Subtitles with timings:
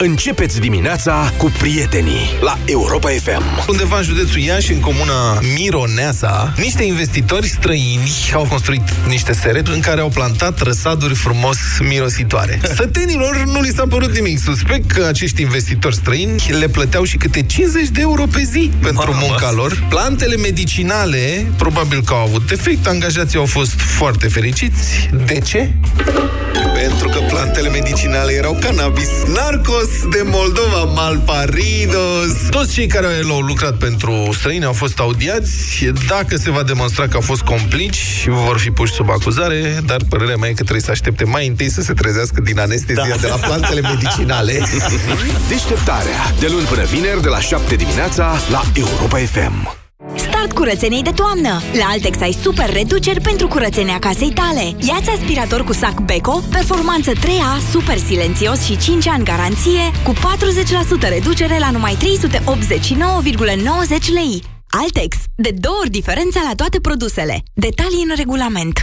[0.00, 3.42] Începeți dimineața cu prietenii la Europa FM.
[3.68, 9.80] Undeva în județul Iași, în comuna Mironeasa, niște investitori străini au construit niște sere în
[9.80, 11.56] care au plantat răsaduri frumos
[11.88, 12.60] mirositoare.
[12.76, 14.38] Sătenilor nu li s-a părut nimic.
[14.38, 19.10] Suspect că acești investitori străini le plăteau și câte 50 de euro pe zi pentru
[19.10, 19.26] Mamă.
[19.28, 19.84] munca lor.
[19.88, 25.10] Plantele medicinale, probabil că au avut defect, angajații au fost foarte fericiți.
[25.26, 25.70] De ce?
[26.98, 32.32] Pentru că plantele medicinale erau cannabis, narcos de Moldova, malparidos.
[32.50, 35.50] Toți cei care au lucrat pentru străini au fost audiați.
[36.08, 40.36] Dacă se va demonstra că au fost complici, vor fi puși sub acuzare, dar părerea
[40.36, 43.16] mea e că trebuie să aștepte mai întâi să se trezească din anestezia da.
[43.20, 44.52] de la plantele medicinale.
[45.48, 46.34] Deșteptarea.
[46.38, 49.83] De luni până vineri, de la 7 dimineața, la Europa FM.
[50.14, 51.60] Start curățeniei de toamnă!
[51.78, 54.62] La Altex ai super reduceri pentru curățenia casei tale.
[54.62, 61.08] Iați aspirator cu sac Beko, performanță 3A, super silențios și 5 ani garanție, cu 40%
[61.08, 61.98] reducere la numai 389,90
[64.12, 64.42] lei.
[64.82, 65.16] Altex.
[65.36, 67.42] De două ori diferența la toate produsele.
[67.54, 68.82] Detalii în regulament.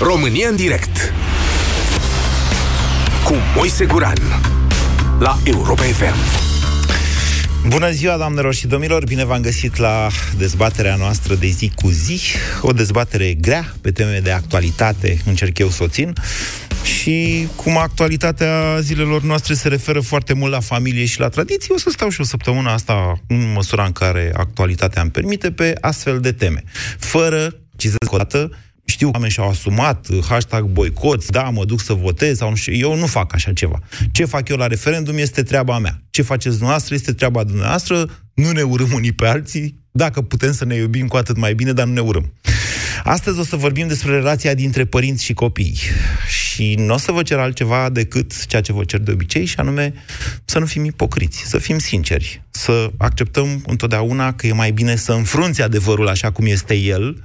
[0.00, 1.12] România în direct
[3.24, 4.18] cu Moise Guran
[5.18, 6.14] la Europa FM.
[7.68, 9.04] Bună ziua, doamnelor și domnilor!
[9.04, 12.20] Bine v-am găsit la dezbaterea noastră de zi cu zi.
[12.60, 16.12] O dezbatere grea pe teme de actualitate, încerc eu să o țin.
[16.82, 21.78] Și cum actualitatea zilelor noastre se referă foarte mult la familie și la tradiție, o
[21.78, 26.20] să stau și o săptămână asta, în măsura în care actualitatea îmi permite, pe astfel
[26.20, 26.64] de teme.
[26.98, 28.50] Fără, cizesc o dată,
[28.86, 32.54] știu că oameni și-au asumat uh, hashtag boicoți, da, mă duc să votez sau nu
[32.54, 32.74] știu.
[32.74, 33.78] Eu nu fac așa ceva.
[34.12, 36.02] Ce fac eu la referendum este treaba mea.
[36.10, 38.08] Ce faceți dumneavoastră este treaba dumneavoastră.
[38.34, 39.84] Nu ne urâm unii pe alții.
[39.90, 42.32] Dacă putem să ne iubim cu atât mai bine, dar nu ne urâm.
[43.04, 45.78] Astăzi o să vorbim despre relația dintre părinți și copii.
[46.28, 49.54] Și nu o să vă cer altceva decât ceea ce vă cer de obicei, și
[49.56, 49.94] anume
[50.44, 55.12] să nu fim ipocriți, să fim sinceri, să acceptăm întotdeauna că e mai bine să
[55.12, 57.24] înfrunți adevărul așa cum este el,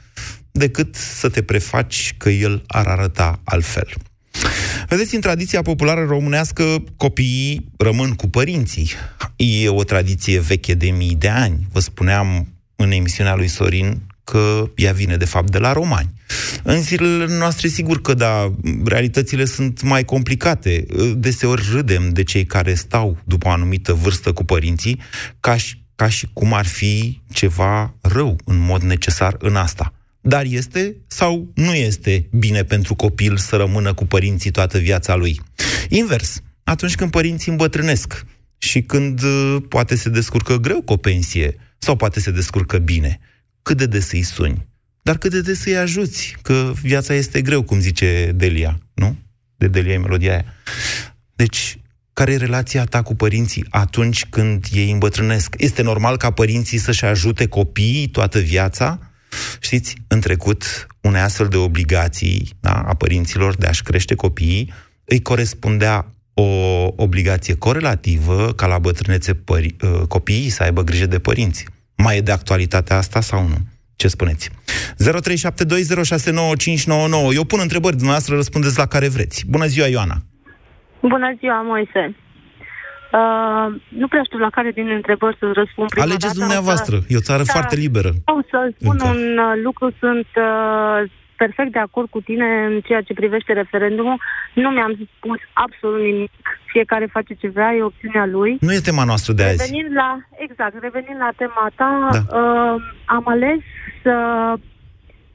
[0.52, 3.88] decât să te prefaci că el ar arăta altfel.
[4.88, 8.90] Vedeți, în tradiția populară românească, copiii rămân cu părinții.
[9.36, 11.68] E o tradiție veche de mii de ani.
[11.72, 16.14] Vă spuneam în emisiunea lui Sorin că ea vine de fapt de la romani.
[16.64, 18.54] În zilele noastre, sigur că da,
[18.86, 20.86] realitățile sunt mai complicate.
[21.16, 25.00] Deseori râdem de cei care stau după o anumită vârstă cu părinții,
[25.40, 29.94] ca și, ca și cum ar fi ceva rău în mod necesar în asta.
[30.22, 35.42] Dar este sau nu este bine pentru copil să rămână cu părinții toată viața lui?
[35.90, 38.26] Invers, atunci când părinții îmbătrânesc
[38.58, 43.20] și când uh, poate se descurcă greu cu o pensie sau poate se descurcă bine,
[43.62, 44.68] cât de des îi suni?
[45.02, 46.36] Dar cât de des îi ajuți?
[46.42, 49.18] Că viața este greu, cum zice Delia, nu?
[49.56, 50.46] De Delia e melodia aia.
[51.36, 51.78] Deci,
[52.14, 55.56] care e relația ta cu părinții atunci când ei îmbătrânesc?
[55.58, 59.11] Este normal ca părinții să-și ajute copiii toată viața?
[59.60, 64.74] Știți, în trecut, unei astfel de obligații da, a părinților de a-și crește copiii,
[65.06, 66.44] îi corespundea o
[66.96, 71.66] obligație corelativă ca la bătrânețe pări, uh, copiii să aibă grijă de părinți.
[71.98, 73.58] Mai e de actualitatea asta sau nu?
[73.96, 74.50] Ce spuneți?
[74.50, 74.54] 0372069599.
[77.34, 79.46] Eu pun întrebări, dumneavoastră răspundeți la care vreți.
[79.48, 80.18] Bună ziua, Ioana!
[81.02, 82.16] Bună ziua, Moise.
[83.20, 83.68] Uh,
[84.02, 86.96] nu prea știu la care din întrebări să răspund prima Alegeți dată, dumneavoastră.
[86.96, 87.52] însă- E o țară Da.
[87.56, 88.10] foarte liberă.
[88.26, 89.08] Vreau să spun Încă.
[89.14, 91.00] un uh, lucru, sunt uh,
[91.36, 94.18] perfect de acord cu tine în ceea ce privește referendumul.
[94.54, 96.32] Nu mi-am spus absolut nimic.
[96.66, 98.58] Fiecare face ce vrea, e opțiunea lui.
[98.60, 99.58] Nu e tema noastră de azi.
[99.58, 102.38] Revenind la, exact, revenind la tema ta, Da.
[102.40, 102.76] uh,
[103.06, 103.60] am ales
[104.04, 104.16] să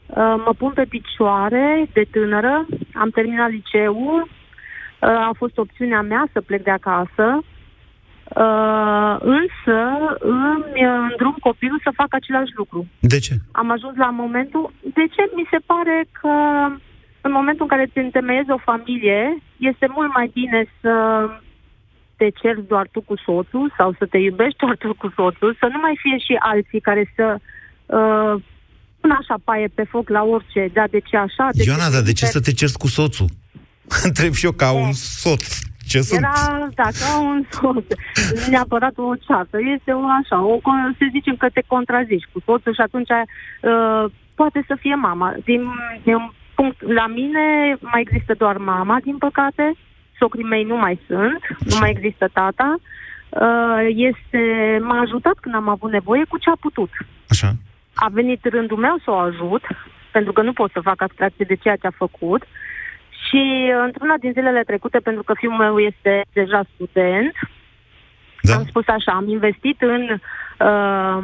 [0.06, 6.28] uh, mă pun pe picioare de tânără, am terminat liceul, uh, a fost opțiunea mea
[6.32, 7.42] să plec de acasă,
[8.28, 9.78] uh, însă
[10.18, 10.80] îmi
[11.10, 12.86] îndrum copilul să facă același lucru.
[13.00, 13.34] De ce?
[13.52, 14.72] Am ajuns la momentul...
[14.98, 15.22] De ce?
[15.34, 16.34] Mi se pare că
[17.20, 20.92] în momentul în care îți întemeiezi o familie, este mult mai bine să
[22.16, 25.66] te ceri doar tu cu soțul sau să te iubești doar tu cu soțul, să
[25.72, 28.34] nu mai fie și alții care să uh,
[29.00, 31.48] pună așa paie pe foc la orice, da, de ce așa?
[31.52, 32.36] De Ioana, ce dar de ce liber?
[32.36, 33.28] să te cerți cu soțul?
[34.08, 35.58] Întreb și eu ca un soț.
[35.86, 36.20] Ce sunt?
[36.20, 37.84] Era, da, ca un soț.
[38.34, 39.58] Nu neapărat o ceartă.
[39.76, 44.04] Este o așa, o, con- să zicem că te contrazici cu soțul și atunci uh,
[44.34, 45.34] poate să fie mama.
[45.44, 45.62] Din,
[46.02, 49.74] din punct, la mine mai există doar mama, din păcate.
[50.18, 52.76] Socrii mei nu mai sunt, nu mai există tata.
[53.28, 54.42] Uh, este,
[54.80, 56.90] m-a ajutat când am avut nevoie cu ce a putut.
[57.28, 57.52] Așa.
[57.94, 59.62] A venit rândul meu să o ajut,
[60.12, 62.42] pentru că nu pot să fac abstracție de ceea ce a făcut.
[63.28, 67.32] Și uh, într-una din zilele trecute, pentru că fiul meu este deja student,
[68.42, 68.54] Da?
[68.54, 70.20] am spus așa, am investit în,
[70.58, 71.18] uh,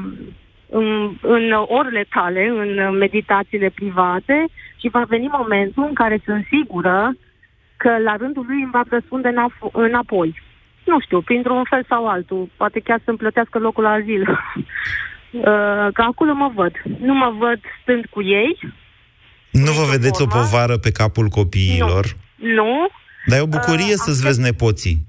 [0.68, 4.44] în, în orele tale, în meditațiile private
[4.76, 7.12] și va veni momentul în care sunt sigură
[7.76, 10.42] că la rândul lui îmi va răspunde înaf- înapoi.
[10.84, 12.48] Nu știu, printr-un fel sau altul.
[12.56, 14.28] Poate chiar să-mi plătească locul la azil.
[15.32, 16.72] Uh, că acolo mă văd.
[16.98, 18.58] Nu mă văd stând cu ei.
[19.52, 20.42] Nu vă vedeți o formă.
[20.42, 22.16] povară pe capul copiilor?
[22.36, 22.86] Nu.
[23.26, 25.06] Dar e o bucurie Uh, să-ți am vezi nepoții.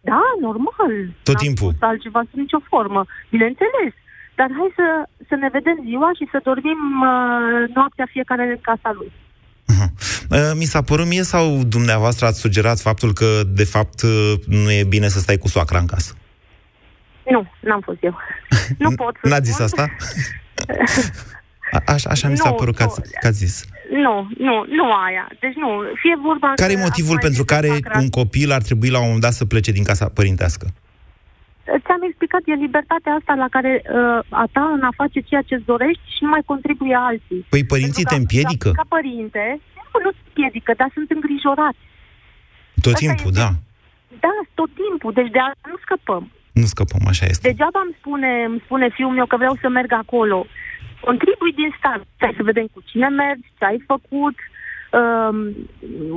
[0.00, 0.92] Da, normal.
[1.22, 1.70] Tot N-am timpul.
[1.70, 3.06] spus altceva sub nicio formă.
[3.30, 3.92] Bineînțeles.
[4.34, 4.86] Dar hai să,
[5.28, 9.12] să ne vedem ziua și să dormim uh, noaptea fiecare în casa lui.
[9.72, 9.86] Aha.
[10.30, 14.70] Uh, Mi s-a părut mie sau dumneavoastră ați sugerat faptul că, de fapt, uh, nu
[14.72, 16.14] e bine să stai cu soacra în casă?
[17.30, 18.16] Nu, n-am fost eu.
[18.78, 19.64] Nu pot să N-ați zis spun.
[19.64, 19.84] asta?
[21.76, 23.10] A- Așa, așa mi s-a Nu, părut că ați, nu.
[23.20, 23.64] că ați zis.
[23.90, 25.26] Nu, nu, nu aia.
[25.40, 25.68] Deci nu,
[26.02, 26.52] fie vorba...
[26.54, 29.04] Care e că motivul acum pentru este care sacra- un copil ar trebui la un
[29.04, 30.66] moment dat să plece din casa părintească?
[31.84, 35.64] Ți-am explicat, e libertatea asta la care uh, a ta în a face ceea ce-ți
[35.72, 37.40] dorești și nu mai contribuie alții.
[37.54, 39.44] Păi părinții te Pentru că, împiedică Ca, ca părinte,
[39.92, 41.82] nu, nu te împiedică, dar sunt îngrijorați.
[42.84, 43.40] tot asta timpul, este.
[43.42, 43.50] da.
[44.24, 46.22] Da, tot timpul, deci de asta nu scăpăm.
[46.60, 47.48] Nu scăpăm, așa este.
[47.48, 50.38] Degeaba îmi spune, îmi spune fiul meu că vreau să merg acolo.
[51.08, 52.06] Contribui din start.
[52.24, 54.36] Hai să vedem cu cine mergi, ce ai făcut,
[54.98, 55.36] um,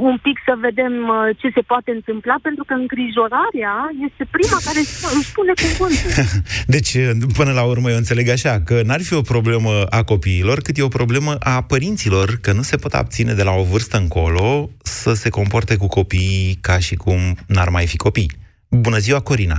[0.10, 3.76] un pic să vedem uh, ce se poate întâmpla, pentru că îngrijorarea
[4.08, 6.10] este prima care își își spune cuvântul.
[6.76, 6.92] Deci,
[7.40, 10.90] până la urmă, eu înțeleg așa, că n-ar fi o problemă a copiilor, cât e
[10.90, 15.14] o problemă a părinților, că nu se pot abține de la o vârstă încolo să
[15.14, 18.32] se comporte cu copiii ca și cum n-ar mai fi copii.
[18.70, 19.58] Bună ziua, Corina!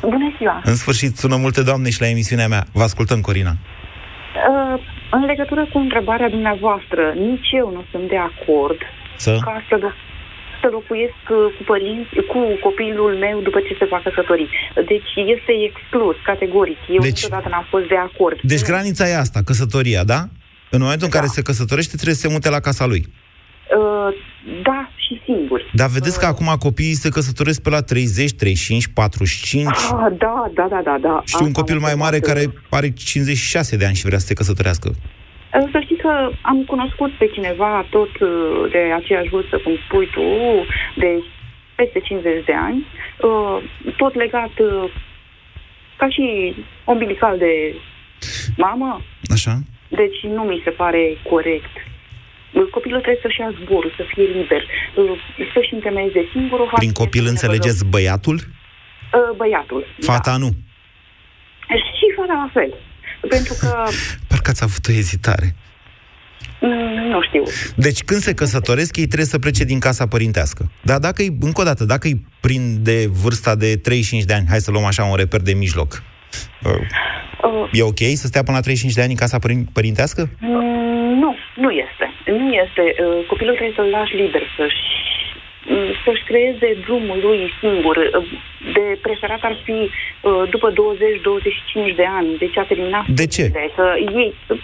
[0.00, 0.60] Bună ziua!
[0.64, 2.66] În sfârșit, sună multe doamne și la emisiunea mea.
[2.72, 3.50] Vă ascultăm, Corina.
[3.50, 3.81] Uh,
[5.16, 8.78] în legătură cu întrebarea dumneavoastră, nici eu nu sunt de acord
[9.16, 9.38] Să?
[9.48, 9.96] ca să, lo-
[10.60, 14.48] să locuiesc uh, cu părinți, cu copilul meu după ce se va căsători.
[14.92, 16.78] Deci este exclus, categoric.
[16.88, 18.36] Eu Deci- deci, niciodată n-am fost de acord.
[18.42, 20.20] Deci granița e asta, căsătoria, da?
[20.74, 21.16] În momentul în Da.
[21.18, 23.02] care se căsătorește, trebuie să se mute la casa lui.
[23.78, 24.14] Uh,
[24.62, 25.70] da, și singur.
[25.72, 29.66] Dar vedeți că acum copiii se căsătoresc pe la 30, 35, 45.
[29.68, 31.22] Ah, da, da, da, da, da.
[31.26, 32.44] Știu un Asta copil am mai mare observat.
[32.44, 34.88] care are 56 de ani și vrea să se căsătorească.
[34.88, 38.28] Uh, Să știți că am cunoscut pe cineva tot uh,
[38.70, 40.22] de aceeași vârstă, cum spui tu,
[40.96, 41.22] de
[41.76, 42.86] peste 50 de ani,
[43.22, 43.56] uh,
[43.96, 44.90] tot legat uh,
[45.96, 46.54] ca și
[46.84, 47.74] umbilical de
[48.56, 49.00] mamă,
[49.32, 49.54] Așa?
[49.88, 51.74] deci nu mi se pare corect.
[52.52, 54.62] Uh, Copilul trebuie să-și ia zborul, să fie liber,
[54.96, 55.10] uh,
[55.54, 58.36] să-și întemeieze singur o Prin familie, copil să ne înțelegeți băiatul?
[58.36, 58.50] văză-
[59.30, 59.82] Uh, Băiatul.
[60.00, 60.48] Fata nu.
[61.68, 61.74] Da.
[61.74, 62.70] Și fata la fel.
[63.28, 63.68] Pentru că,
[64.28, 65.54] Parcă ați avut o ezitare.
[66.60, 67.42] mm, nu știu,
[67.76, 70.70] Deci când se căsătoresc, ei trebuie să plece din casa părintească.
[70.82, 74.46] Dar dacă îi, încă o dată, dacă îi prind de vârsta de 35 de ani,
[74.48, 76.02] hai să luăm așa un reper de mijloc,
[76.64, 80.28] uh, uh, e ok să stea până la 35 de ani în casa părin- părintească?
[80.40, 82.01] Mm, Nu, nu este.
[82.62, 83.02] Nu este.
[83.04, 84.82] Uh, Copilul trebuie să-l lași liber să-și
[85.66, 87.96] mm, să-și creeze drumul lui singur.
[87.96, 88.24] Uh,
[88.72, 93.42] De preferat ar fi uh, după 20-25 de ani, deci a terminat De ce?
[93.42, 93.86] studiile, Că
[94.20, 94.58] ei, uh,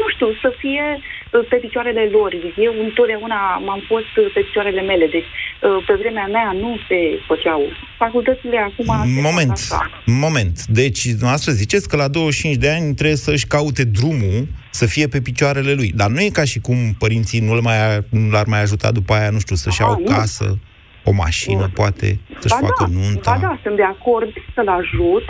[0.00, 1.17] nu știu, să fie uh,
[1.50, 2.30] pe picioarele lor.
[2.56, 5.24] Eu întotdeauna m-am fost uh, pe picioarele mele, deci
[5.62, 7.62] uh, pe vremea mea nu se făceau.
[7.98, 8.84] Facultățile acum...
[8.84, 9.90] se fac Moment, așa.
[10.06, 10.64] moment.
[10.66, 15.20] Deci, noastră ziceți că la 25 de ani trebuie să-și caute drumul să fie pe
[15.20, 15.92] picioarele lui.
[15.94, 17.76] Dar nu e ca și cum părinții nu, mai,
[18.10, 20.04] nu l-ar mai ajuta după aia, nu știu, să-și Ah, ia o nu.
[20.16, 20.58] casă,
[21.04, 21.68] o mașină, Nu.
[21.68, 23.32] poate, să-și ba facă da, nunta.
[23.32, 25.24] Ba da, sunt de acord să-l ajut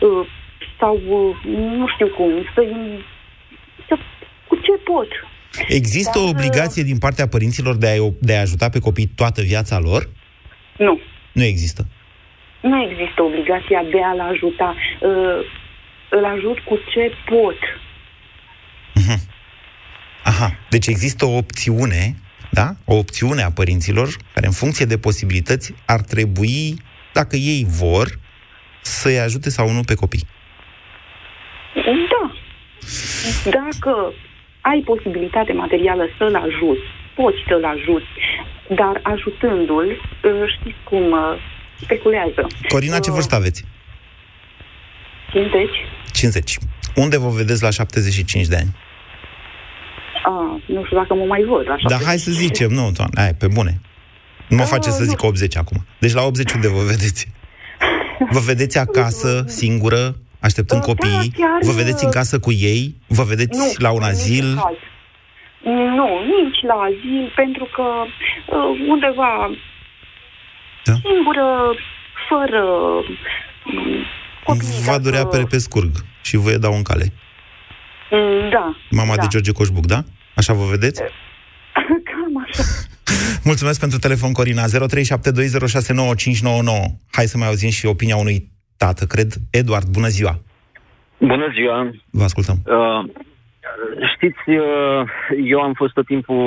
[0.00, 0.26] uh,
[0.78, 1.36] sau uh,
[1.78, 2.60] nu știu cum, să,
[3.88, 3.94] să
[4.48, 5.08] cu ce pot.
[5.68, 9.42] Există Dar, o obligație din partea părinților de a, de a ajuta pe copii toată
[9.42, 10.08] viața lor?
[10.76, 11.00] Nu.
[11.32, 11.86] Nu există.
[12.60, 14.74] Nu există obligația de a-l ajuta.
[15.00, 15.10] Uh,
[16.10, 17.58] îl ajut cu ce pot.
[20.24, 22.14] Aha, deci există o opțiune,
[22.50, 22.74] da?
[22.84, 26.76] O opțiune a părinților care, în funcție de posibilități, ar trebui
[27.12, 28.18] dacă ei vor
[28.82, 30.26] să-i ajute sau nu pe copii.
[31.74, 32.32] Da.
[33.50, 34.12] Dacă
[34.60, 38.10] ai posibilitate materială să-l ajuți, poți să-l ajuți,
[38.80, 41.34] dar ajutându-l, uh, știți cum uh,
[41.82, 42.46] speculează.
[42.68, 43.64] Corina, ce Uh, vârstă aveți?
[45.32, 45.68] 50?
[46.12, 46.58] 50.
[46.94, 48.76] Unde vă vedeți la 75 de ani?
[50.24, 51.70] A, nu știu dacă mă mai văd.
[51.70, 53.80] Așa Dar hai să zicem, nu, doamne, hai, pe bune.
[54.48, 55.08] Nu mă Da, face să nu.
[55.08, 55.86] zic 80 acum.
[55.98, 57.28] Deci la 80 unde vă vedeți?
[58.34, 61.32] Vă vedeți acasă, singură, așteptând Da, copiii?
[61.38, 62.94] chiar, Vă vedeți în casă cu ei?
[63.06, 64.44] Vă vedeți Nu, la un în azil?
[64.44, 64.74] niciun caz.
[65.98, 69.50] Nu, nici la azil, pentru că uh, undeva
[70.84, 70.92] Da.
[70.92, 71.46] singură,
[72.28, 73.04] fără um,
[74.44, 75.90] copii, Va durea dacă- pe, pe scurg
[76.22, 77.12] și vă dau în cale.
[78.10, 78.76] Mm, Da.
[78.90, 79.20] Mama da.
[79.22, 80.02] de George Coșbuc, da?
[80.34, 81.00] Așa vă vedeți?
[82.08, 82.62] Cam așa.
[83.50, 84.64] Mulțumesc pentru telefon, Corina.
[84.64, 84.68] 0372069599.
[87.10, 88.48] Hai să mai auzim și opinia unui
[88.82, 89.30] tată, cred.
[89.50, 90.34] Eduard, bună ziua!
[91.18, 91.90] Bună ziua!
[92.10, 92.56] Vă ascultăm.
[92.66, 93.02] Uh,
[94.14, 95.00] știți, uh,
[95.54, 96.44] eu am fost tot timpul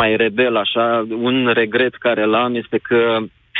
[0.00, 1.06] mai rebel, așa.
[1.28, 3.00] Un regret care l-am este că,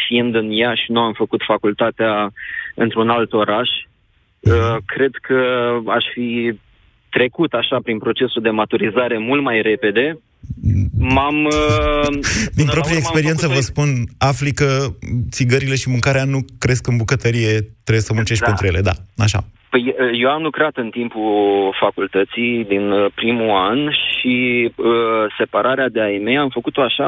[0.06, 2.32] fiind în Iași, nu am făcut facultatea
[2.74, 3.70] într-un alt oraș.
[4.40, 5.38] Uh, cred că
[5.98, 6.58] aș fi
[7.10, 10.18] trecut așa prin procesul de maturizare mult mai repede.
[10.98, 11.44] M-am...
[11.44, 12.20] Uh, Din
[12.54, 14.94] până la proprie urmă am experiență făcut vă o- spun, afli că
[15.30, 18.46] țigările și mâncarea nu cresc în bucătărie, trebuie să muncești Da.
[18.48, 19.46] pentru ele, da, așa.
[19.74, 24.36] Păi eu am lucrat în timpul facultății din uh, primul an și
[24.76, 27.06] uh, separarea de ai mei am făcut-o așa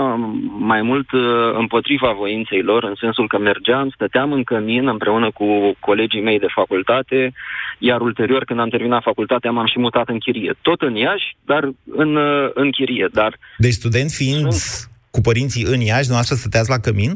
[0.58, 1.23] mai mult uh,
[1.58, 5.46] împotriva voinței lor, în sensul că mergeam, stăteam în cămin împreună cu
[5.80, 7.32] colegii mei de facultate,
[7.78, 10.54] iar ulterior când am terminat facultatea m-am și mutat în chirie.
[10.62, 11.62] Tot în Iași, dar
[12.02, 13.08] în, uh, în chirie.
[13.12, 14.52] Dar Deci student fiind
[15.11, 17.12] cu părinții în Iași, noastră stăteați la cămin?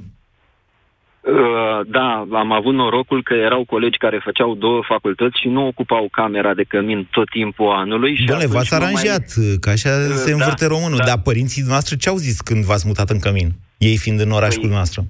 [1.21, 6.09] Uh, da, am avut norocul că erau colegi care făceau două facultăți și nu ocupau
[6.12, 8.17] camera de cămin tot timpul anului.
[8.17, 9.25] Și Doamne, atunci v-ați nu mai- aranjat,
[9.61, 9.91] că așa
[10.25, 10.97] se da, învârte românul.
[10.99, 11.05] da.
[11.05, 13.49] Dar părinții noastre ce au zis când v-ați mutat în cămin?
[13.79, 15.05] Ei fiind în oraș Păi- cu noastră.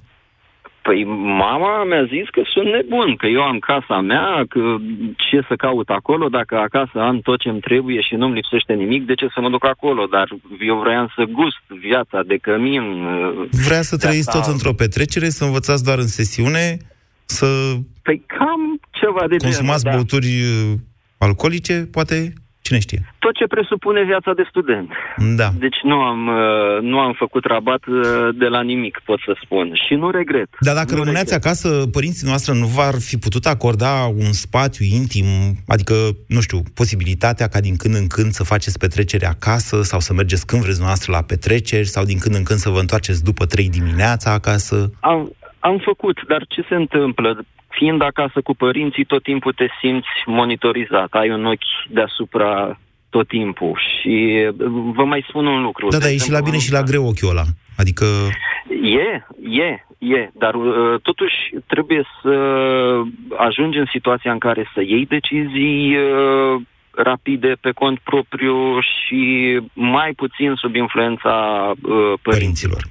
[0.82, 1.04] Păi
[1.44, 4.76] mama mi-a zis că sunt nebun, că eu am casa mea, că
[5.16, 9.14] ce să caut acolo, dacă acasă am tot ce-mi trebuie și nu-mi lipsește nimic, de
[9.14, 10.06] ce să mă duc acolo?
[10.06, 10.28] Dar
[10.66, 12.82] eu vroiam să gust viața de cămin.
[12.82, 16.76] uh, Vrea să de trăiți asta- tot într-o petrecere, să învățați doar în sesiune,
[17.24, 17.46] să
[18.02, 20.02] Păi cam ceva de consumați genul, da.
[20.02, 20.78] băuturi uh,
[21.18, 23.00] alcoolice, poate, cine știe.
[23.18, 24.90] Tot ce presupune viața de student.
[25.36, 25.48] Da.
[25.58, 29.72] Deci nu am, uh, nu am făcut rabat uh, de la nimic, pot să spun.
[29.86, 30.48] Și nu regret.
[30.60, 31.44] Dar dacă nu rămâneați regret.
[31.44, 33.92] acasă, părinții noastre nu v-ar fi putut acorda
[34.24, 35.26] un spațiu intim,
[35.66, 35.94] adică,
[36.28, 40.46] nu știu, posibilitatea ca din când în când să faceți petrecere acasă sau să mergeți
[40.46, 43.68] când vreți noastră la petreceri sau din când în când să vă întoarceți după trei
[43.68, 44.90] dimineața acasă.
[45.00, 47.44] Am, am făcut, dar ce se întâmplă?
[47.70, 52.78] Fiind acasă cu părinții, tot timpul te simți monitorizat, ai un ochi deasupra
[53.10, 53.80] tot timpul.
[53.88, 55.88] Și uh, vă mai spun un lucru.
[55.88, 57.44] Da, De dar e și la exemplu, bine și la greu ochiul ăla.
[57.76, 58.04] Adică,
[58.82, 59.26] E,
[59.62, 61.36] e, e, dar uh, totuși
[61.66, 62.34] trebuie să
[63.36, 66.60] ajungi în situația în care să iei decizii uh,
[66.90, 69.22] rapide pe cont propriu și
[69.72, 71.34] mai puțin sub influența
[71.70, 72.20] uh, părinților.
[72.22, 72.82] părinților.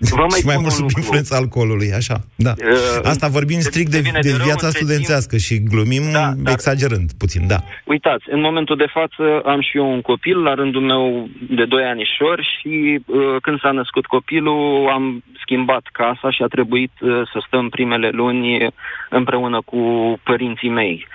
[0.00, 0.98] Vă mai și mai spun mult un sub lucru.
[1.00, 2.16] influența alcoolului, așa.
[2.36, 2.52] Da.
[2.58, 6.02] Uh, Asta vorbim de- strict de, devine de de rău viața între studențească și glumim
[6.12, 7.58] Da, dar- exagerând puțin, da.
[7.84, 11.82] Uitați, în momentul de față am și eu un copil, la rândul meu de 2
[11.84, 17.42] anișori și uh, când s-a născut copilul am schimbat casa și a trebuit uh, să
[17.46, 18.68] stăm primele luni
[19.10, 19.80] împreună cu
[20.24, 21.06] părinții mei.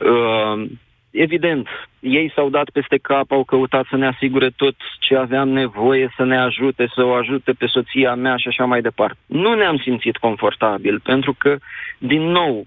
[0.00, 0.70] Uh,
[1.12, 1.68] evident,
[2.00, 6.24] ei s-au dat peste cap, au căutat să ne asigure tot ce aveam nevoie, să
[6.24, 9.18] ne ajute, să o ajute pe soția mea și așa mai departe.
[9.26, 11.56] Nu ne-am simțit confortabil, pentru că,
[11.98, 12.66] din nou,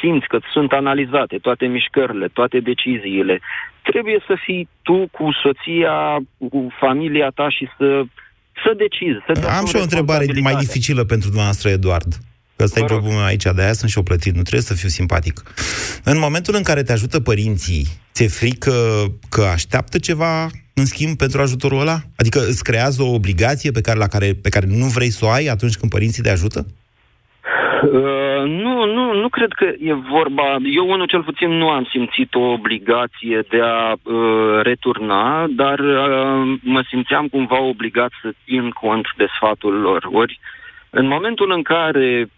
[0.00, 3.40] simți că sunt analizate toate mișcările, toate deciziile.
[3.82, 6.18] Trebuie să fii tu cu soția,
[6.50, 8.02] cu familia ta și să,
[8.62, 9.18] să decizi.
[9.26, 12.12] Să Am și o întrebare mai dificilă pentru dumneavoastră, Eduard.
[12.56, 12.98] Că ăsta e Vă rog.
[12.98, 15.42] jobul meu aici, de aia sunt și eu plătit, nu trebuie să fiu simpatic.
[16.04, 18.72] În momentul în care te ajută părinții, ți-e frică
[19.28, 21.96] că așteaptă ceva în schimb pentru ajutorul ăla?
[22.16, 25.28] Adică îți creează o obligație pe care, la care, pe care nu vrei să o
[25.28, 26.66] ai atunci când părinții te ajută?
[27.92, 30.56] Uh, nu, nu, nu cred că e vorba.
[30.76, 36.58] Eu, unul cel puțin, nu am simțit o obligație de a uh, returna, dar uh,
[36.62, 40.08] mă simțeam cumva obligat să țin cont de sfatul lor.
[40.12, 40.40] Ori,
[40.90, 42.28] în momentul în care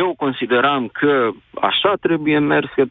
[0.00, 1.30] eu consideram că
[1.60, 2.84] așa trebuie mers, că,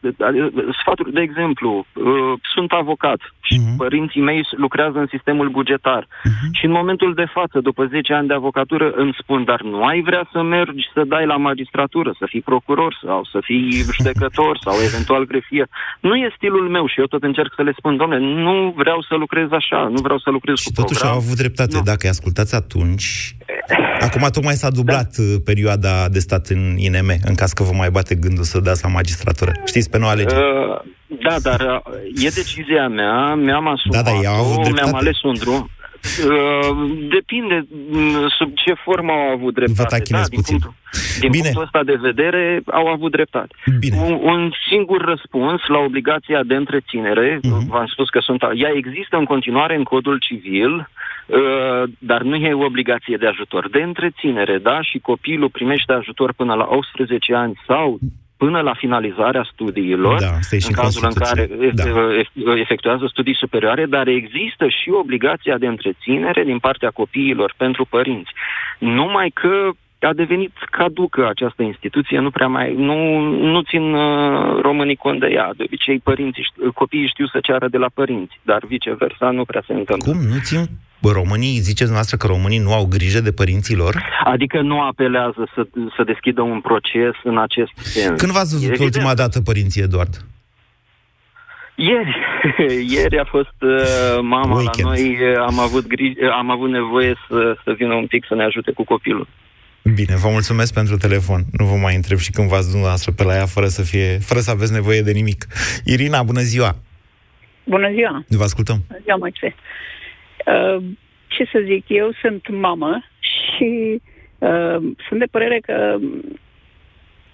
[0.80, 3.76] sfaturi, de exemplu, uh, sunt avocat și uh-huh.
[3.76, 6.50] părinții mei lucrează în sistemul bugetar uh-huh.
[6.52, 10.02] și în momentul de față, după 10 ani de avocatură, îmi spun, dar nu ai
[10.02, 14.74] vrea să mergi să dai la magistratură, să fii procuror sau să fii judecător sau
[14.84, 15.68] eventual grefier.
[16.00, 19.14] Nu e stilul meu și eu tot încerc să le spun, domnule, nu vreau să
[19.14, 21.18] lucrez așa, nu vreau să lucrez și cu totuși program.
[21.18, 21.76] au avut dreptate.
[21.76, 21.82] Nu.
[21.82, 23.36] Dacă îi ascultați atunci...
[24.00, 25.36] Acum tocmai s-a dublat da.
[25.44, 28.88] perioada de stat în INM, în caz că vă mai bate gândul să dați la
[28.88, 29.52] magistratură.
[29.64, 30.34] Știți, pe noua lege.
[30.34, 30.80] Uh,
[31.28, 35.70] da, dar uh, e decizia mea, mi-am asumat da, da, au mi-am ales un drum.
[36.06, 39.96] Uh, depinde mm, sub ce formă au avut dreptate.
[40.10, 40.58] Vă da, din puțin.
[40.58, 40.74] Punctul,
[41.20, 41.42] din Bine.
[41.42, 43.54] punctul ăsta de vedere au avut dreptate.
[43.78, 43.96] Bine.
[43.96, 47.66] Un, un singur răspuns la obligația de întreținere, uh-huh.
[47.68, 50.72] v-am spus că sunt, ea există în continuare în codul civil,
[51.26, 53.68] uh, dar nu e o obligație de ajutor.
[53.68, 57.98] De întreținere, da, și copilul primește ajutor până la 18 ani sau
[58.36, 61.84] până la finalizarea studiilor, da, în cazul în care da.
[62.56, 68.30] efectuează studii superioare, dar există și obligația de întreținere din partea copiilor pentru părinți.
[68.78, 74.96] Numai că a devenit caducă această instituție, nu prea mai, nu, nu țin uh, românii
[74.96, 75.50] cont de ea.
[75.56, 79.72] De obicei, părinții, copiii știu să ceară de la părinți, dar viceversa nu prea se
[79.72, 80.12] întâmplă.
[80.12, 80.20] Cum?
[80.20, 80.66] Nu țin
[81.12, 84.02] românii, ziceți noastră că românii nu au grijă de părinții lor?
[84.24, 88.20] Adică nu apelează să, să deschidă un proces în acest sens.
[88.20, 88.94] Când v-ați văzut Evident.
[88.94, 90.14] ultima dată părinții, Eduard?
[91.74, 92.16] Ieri.
[92.94, 94.86] Ieri a fost uh, mama Weekend.
[94.86, 98.44] la noi, am avut, grij- am avut nevoie să, să vină un pic să ne
[98.44, 99.26] ajute cu copilul.
[99.94, 101.44] Bine, vă mulțumesc pentru telefon.
[101.52, 104.40] Nu vă mai întreb și când v-ați dumneavoastră pe la ea fără să fie, fără
[104.40, 105.46] să aveți nevoie de nimic.
[105.84, 106.76] Irina, bună ziua!
[107.64, 108.24] Bună ziua!
[108.28, 108.84] Vă ascultăm!
[108.88, 109.54] Bună ziua, Moise!
[110.46, 110.84] Uh,
[111.26, 114.00] ce să zic, eu sunt mamă și
[114.38, 114.76] uh,
[115.08, 115.96] sunt de părere că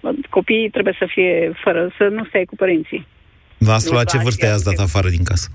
[0.01, 3.07] uh, copiii trebuie să fie fără, să nu stai cu părinții.
[3.57, 5.49] Noastră, la ce vârstă i-ați dat afară din casă?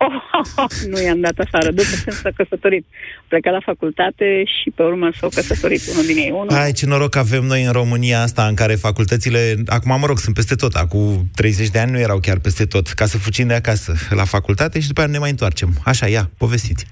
[0.00, 2.86] Oh, nu i-am dat afară, după ce s-a căsătorit.
[3.28, 6.30] Pleca la facultate și pe urmă s-a căsătorit unul din ei.
[6.30, 6.48] Unul...
[6.50, 10.34] Ai, ce noroc avem noi în România asta, în care facultățile, acum mă rog, sunt
[10.34, 13.54] peste tot, acum 30 de ani nu erau chiar peste tot, ca să fucim de
[13.54, 15.68] acasă la facultate și după aia ne mai întoarcem.
[15.84, 16.86] Așa, ia, povestiți.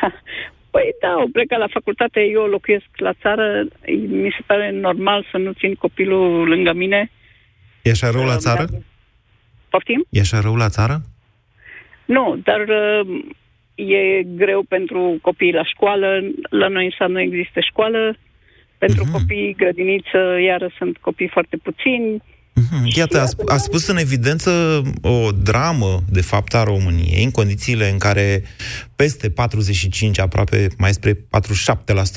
[0.74, 3.66] Păi da, au plecat la facultate, eu locuiesc la țară,
[4.08, 7.10] mi se pare normal să nu țin copilul lângă mine.
[7.82, 8.64] E așa rău la țară?
[9.68, 10.06] Poftim?
[10.10, 11.02] E așa rău la țară?
[12.06, 13.24] Nu, dar uh,
[13.74, 16.20] e greu pentru copiii la școală.
[16.50, 18.16] La noi în sat nu există școală.
[18.78, 19.12] Pentru uh-huh.
[19.12, 22.22] copii grădiniță, iară sunt copii foarte puțini.
[22.60, 22.96] Uh-huh.
[22.96, 27.90] Iată, a, sp- a spus în evidență o dramă, de fapt, a României, în condițiile
[27.90, 28.42] în care
[28.96, 31.16] peste 45, aproape mai spre 47%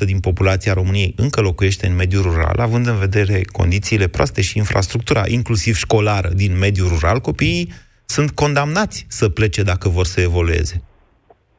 [0.05, 5.23] din populația României încă locuiește în mediul rural, având în vedere condițiile proaste și infrastructura,
[5.27, 7.71] inclusiv școlară, din mediul rural, copiii
[8.15, 10.75] sunt condamnați să plece dacă vor să evolueze.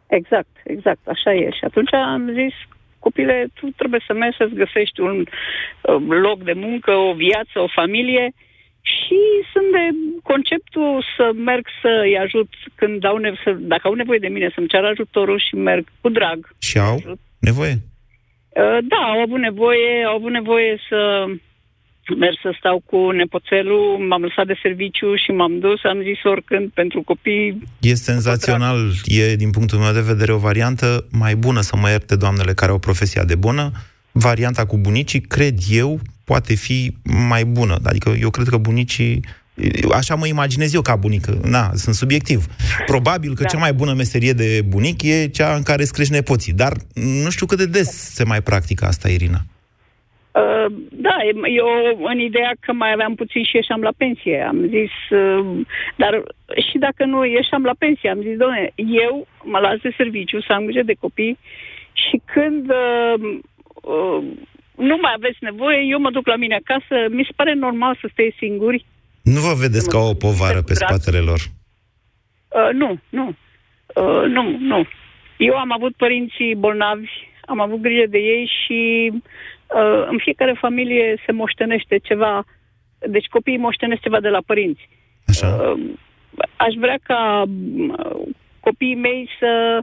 [0.07, 1.51] Exact, exact, așa e.
[1.51, 2.55] Și atunci am zis,
[2.99, 7.75] copile, tu trebuie să mergi să-ți găsești un uh, loc de muncă, o viață, o
[7.81, 8.35] familie
[8.81, 9.21] și
[9.53, 9.85] sunt de
[10.23, 14.69] conceptul să merg să-i ajut când au nevoie, să, dacă au nevoie de mine să-mi
[14.69, 16.49] ceară ajutorul și merg cu drag.
[16.59, 16.97] Și au
[17.41, 17.75] nevoie?
[18.61, 21.25] Uh, da, au avut nevoie, au avut nevoie să
[22.19, 26.71] mers să stau cu nepoțelul, m-am lăsat de serviciu și m-am dus, am zis oricând
[26.71, 27.63] pentru copii.
[27.81, 32.17] E senzațional, e din punctul meu de vedere o variantă mai bună, să mă ierte
[32.17, 33.71] doamnele care au profesia de bună.
[34.13, 36.95] Varianta cu bunicii, cred eu, poate fi
[37.29, 37.79] mai bună.
[37.85, 39.21] Adică eu cred că bunicii
[39.93, 41.41] Așa mă imaginez eu ca bunică.
[41.45, 42.47] Na, sunt subiectiv.
[42.87, 43.49] Probabil că da.
[43.49, 46.53] cea mai bună meserie de bunic e cea în care îți crești nepoții.
[46.53, 49.45] Dar nu știu cât de des se mai practică asta, Irina.
[50.33, 51.17] Uh, da,
[51.55, 51.69] eu
[52.03, 54.41] în ideea că mai aveam puțin și ieșeam la pensie.
[54.49, 55.67] Am zis, uh,
[55.97, 56.23] dar
[56.71, 60.53] și dacă nu ieșeam la pensie, am zis, doamne, eu mă las de serviciu să
[60.53, 61.39] am grijă de copii
[61.93, 63.39] și când uh,
[63.83, 64.23] uh,
[64.77, 66.95] nu mai aveți nevoie, eu mă duc la mine acasă.
[67.09, 68.85] Mi se pare normal să stai singuri.
[69.23, 71.41] Nu vă vedeți ca o povară pe spatele lor?
[72.49, 73.35] Uh, nu, nu.
[73.95, 74.87] Uh, nu, nu.
[75.37, 77.11] Eu am avut părinții bolnavi,
[77.45, 79.21] am avut grijă de ei și Uh,
[80.11, 82.45] în fiecare familie se moștenește ceva,
[82.99, 84.89] deci copiii moștenesc ceva de la părinți.
[85.27, 85.47] Așa.
[85.47, 85.91] Uh,
[86.57, 88.29] aș vrea ca uh,
[88.61, 89.83] copiii mei să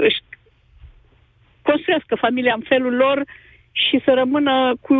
[0.00, 0.20] își
[1.62, 3.24] construiască familia în felul lor
[3.72, 4.96] și să rămână cu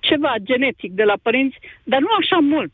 [0.00, 2.72] ceva genetic de la părinți, dar nu așa mult.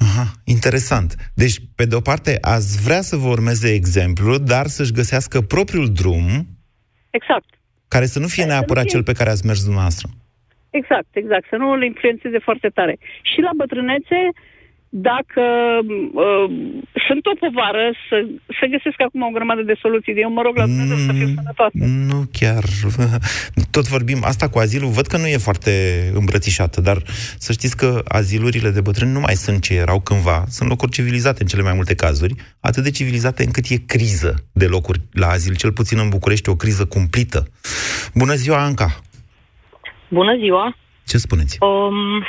[0.00, 1.14] Aha, interesant.
[1.34, 5.92] Deci, pe de o parte, ați vrea să vă urmeze exemplu, dar să-și găsească propriul
[5.92, 6.26] drum.
[7.10, 7.59] Exact
[7.94, 10.06] care să nu fie neapărat cel pe care ați mers dumneavoastră.
[10.78, 11.46] exact, exact.
[11.52, 12.94] Să nu îl influențeze foarte tare.
[13.30, 14.18] Și la bătrânețe,
[14.90, 15.42] dacă
[16.14, 16.50] uh,
[17.06, 20.12] sunt o povară, să, să găsesc acum o grămadă de soluții.
[20.12, 21.84] Eu mă rog la Dumnezeu mm, să fiu sănătoasă.
[22.10, 22.64] Nu chiar.
[23.76, 25.72] Tot vorbim, asta cu azilul, văd că nu e foarte
[26.14, 26.96] îmbrățișată, dar
[27.38, 30.44] să știți că azilurile de bătrâni nu mai sunt ce erau cândva.
[30.48, 34.66] Sunt locuri civilizate în cele mai multe cazuri, atât de civilizate încât e criză de
[34.66, 37.42] locuri la azil, cel puțin în București, o criză cumplită.
[38.14, 38.88] Bună ziua, Anca!
[40.08, 40.76] Bună ziua!
[41.06, 41.56] Ce spuneți?
[41.60, 42.24] Um,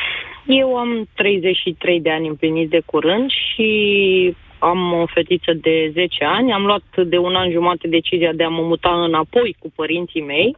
[0.46, 6.54] eu am 33 de ani împlinit de curând și am o fetiță de 10 ani.
[6.54, 10.58] Am luat de un an jumate decizia de a mă muta înapoi cu părinții mei.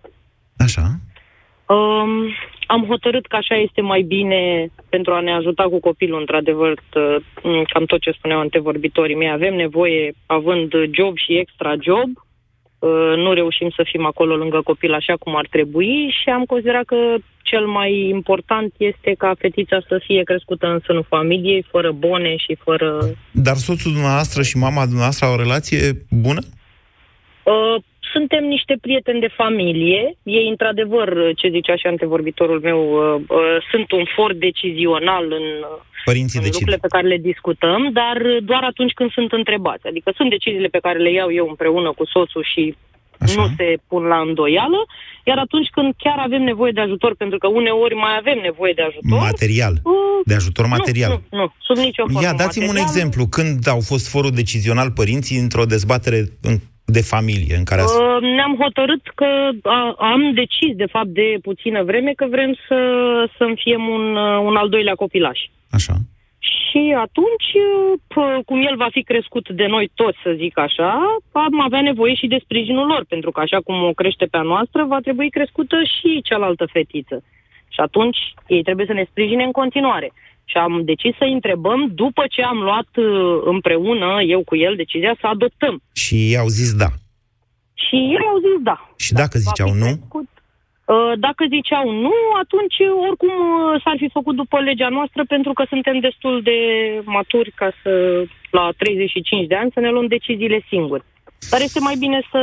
[0.58, 0.86] Așa.
[1.68, 2.34] Um,
[2.68, 6.80] am hotărât că așa este mai bine pentru a ne ajuta cu copilul, într-adevăr,
[7.68, 9.30] cam tot ce spuneau antevorbitorii mei.
[9.30, 12.23] Avem nevoie, având job și extra job, Uh,
[13.16, 17.16] nu reușim să fim acolo lângă copil așa cum ar trebui și am considerat că
[17.42, 22.58] cel mai important este ca fetița să fie crescută în sânul familiei, fără bone și
[22.64, 23.10] fără...
[23.32, 26.42] Dar soțul dumneavoastră și mama dumneavoastră au o relație bună?
[27.44, 30.02] Uh, suntem niște prieteni de familie.
[30.24, 35.46] Ei, într-adevăr, ce zicea și antevorbitorul meu, uh, uh, sunt un for decizional în
[36.06, 36.54] Părinții în decid.
[36.54, 39.88] lucrurile pe care le discutăm, dar doar atunci când sunt întrebați.
[39.88, 42.76] Adică sunt deciziile pe care le iau eu împreună cu soțul și
[43.18, 43.42] Așa.
[43.42, 44.80] nu se pun la îndoială,
[45.24, 48.82] iar atunci când chiar avem nevoie de ajutor, pentru că uneori mai avem nevoie de
[48.82, 49.20] ajutor...
[49.20, 49.74] Material.
[49.84, 49.94] Uh,
[50.26, 51.12] de ajutor material.
[51.12, 52.86] Nu, nu, nu sub nicio formă Ia, dați-mi material.
[52.86, 53.28] un exemplu.
[53.28, 57.98] Când au fost forul decizional părinții într-o dezbatere în de familie în care ați...
[58.00, 62.80] Uh, ne-am hotărât că a, am decis, de fapt, de puțină vreme că vrem să,
[63.38, 65.40] să-mi fiem un, uh, un al doilea copilaș.
[65.72, 65.94] Așa.
[66.40, 67.50] Și atunci,
[68.14, 72.14] p- cum el va fi crescut de noi toți, să zic așa, am avea nevoie
[72.14, 75.30] și de sprijinul lor, pentru că așa cum o crește pe a noastră, va trebui
[75.30, 77.24] crescută și cealaltă fetiță.
[77.68, 78.18] Și atunci
[78.48, 80.12] ei trebuie să ne sprijine în continuare.
[80.46, 85.16] Și am decis să întrebăm după ce am luat uh, împreună, eu cu el, decizia
[85.20, 85.82] să adoptăm.
[85.94, 86.90] Și ei au zis da.
[87.74, 88.90] Și ei au zis da.
[88.98, 89.86] Și dacă ziceau nu?
[89.86, 90.28] Crescut.
[90.86, 95.54] Uh, Dacă ziceau nu, atunci uh, oricum uh, s-ar fi făcut după legea noastră pentru
[95.54, 96.58] că suntem destul de
[97.06, 101.04] maturi ca să, la 35 de ani, să ne luăm deciziile singuri.
[101.50, 102.42] Dar este mai bine să,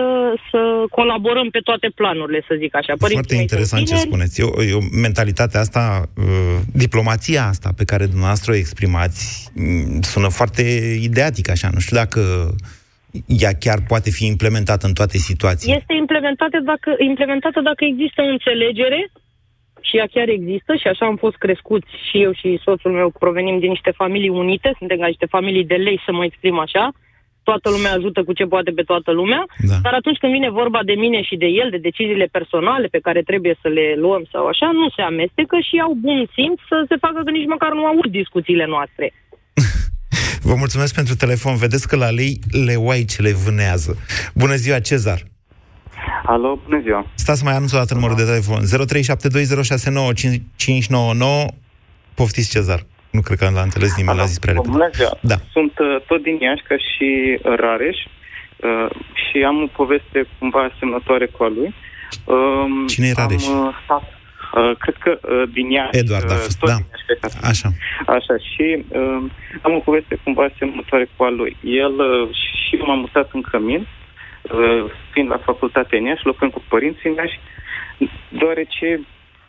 [0.50, 2.94] să colaborăm pe toate planurile, să zic așa.
[2.98, 4.40] Părinții Foarte mei interesant sunt ce tineri, spuneți.
[4.40, 5.84] Eu, eu, mentalitatea asta,
[6.16, 10.62] uh, diplomația asta pe care dumneavoastră o exprimați, mm, sună foarte
[11.00, 11.68] ideatică, așa.
[11.72, 12.20] Nu știu dacă
[13.26, 15.76] ea chiar poate fi implementată în toate situațiile.
[15.76, 19.10] Este implementată dacă, implementată dacă există o înțelegere
[19.80, 23.58] și ea chiar există și așa am fost crescuți și eu și soțul meu provenim
[23.58, 26.92] din niște familii unite, suntem ca niște familii de lei, să mă exprim așa,
[27.42, 29.76] toată lumea ajută cu ce poate pe toată lumea, Da.
[29.82, 33.20] dar atunci când vine vorba de mine și de el, de deciziile personale pe care
[33.22, 36.96] trebuie să le luăm sau așa, nu se amestecă și au bun simț să se
[37.04, 39.06] facă că nici măcar nu aud discuțiile noastre.
[40.48, 41.56] Vă mulțumesc pentru telefon.
[41.56, 43.96] Vedeți că la lei le ce vânează.
[44.34, 45.20] Bună ziua, Cezar!
[46.24, 47.06] Alo, bună ziua.
[47.14, 48.60] Stați mai anunț o dată numărul de telefon.
[48.64, 48.64] 0372069599.
[52.14, 52.80] Poftiți, Cezar.
[53.10, 54.72] Nu cred că l-a înțeles nimeni, l-a zis prea repede.
[54.72, 55.12] Bună ziua.
[55.20, 55.36] Da.
[55.52, 57.98] Sunt uh, tot din Iași, ca și Rareș,
[58.56, 58.90] uh,
[59.24, 61.74] și am o poveste cumva asemănătoare cu a lui.
[62.24, 63.46] Um, Cine e Rareș?
[63.46, 64.04] Am, uh, stat,
[64.54, 65.98] uh, cred că uh, din Iași.
[65.98, 66.74] Eduard a uh, fost, tot da.
[66.74, 67.44] din Iași, cred că a fost.
[67.52, 67.68] Așa.
[68.16, 69.22] Așa, și uh,
[69.62, 71.56] am o poveste cumva asemănătoare cu a lui.
[71.84, 72.28] El uh,
[72.68, 73.82] și eu m-am mutat în Cămin,
[74.42, 77.38] uh, fiind la facultatea în Iași, lucrând cu părinții în Iași,
[78.38, 79.00] deoarece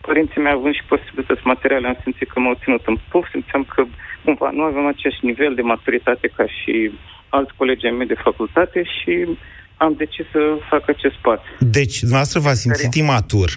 [0.07, 3.81] părinții mei având și posibilități materiale, am simțit că m-au ținut în puf, simțeam că
[4.23, 6.73] cumva nu aveam același nivel de maturitate ca și
[7.29, 9.13] alți colegi ai mei de facultate și
[9.77, 11.39] am decis să fac acest pas.
[11.59, 13.49] Deci, dumneavoastră v-ați simțit imatur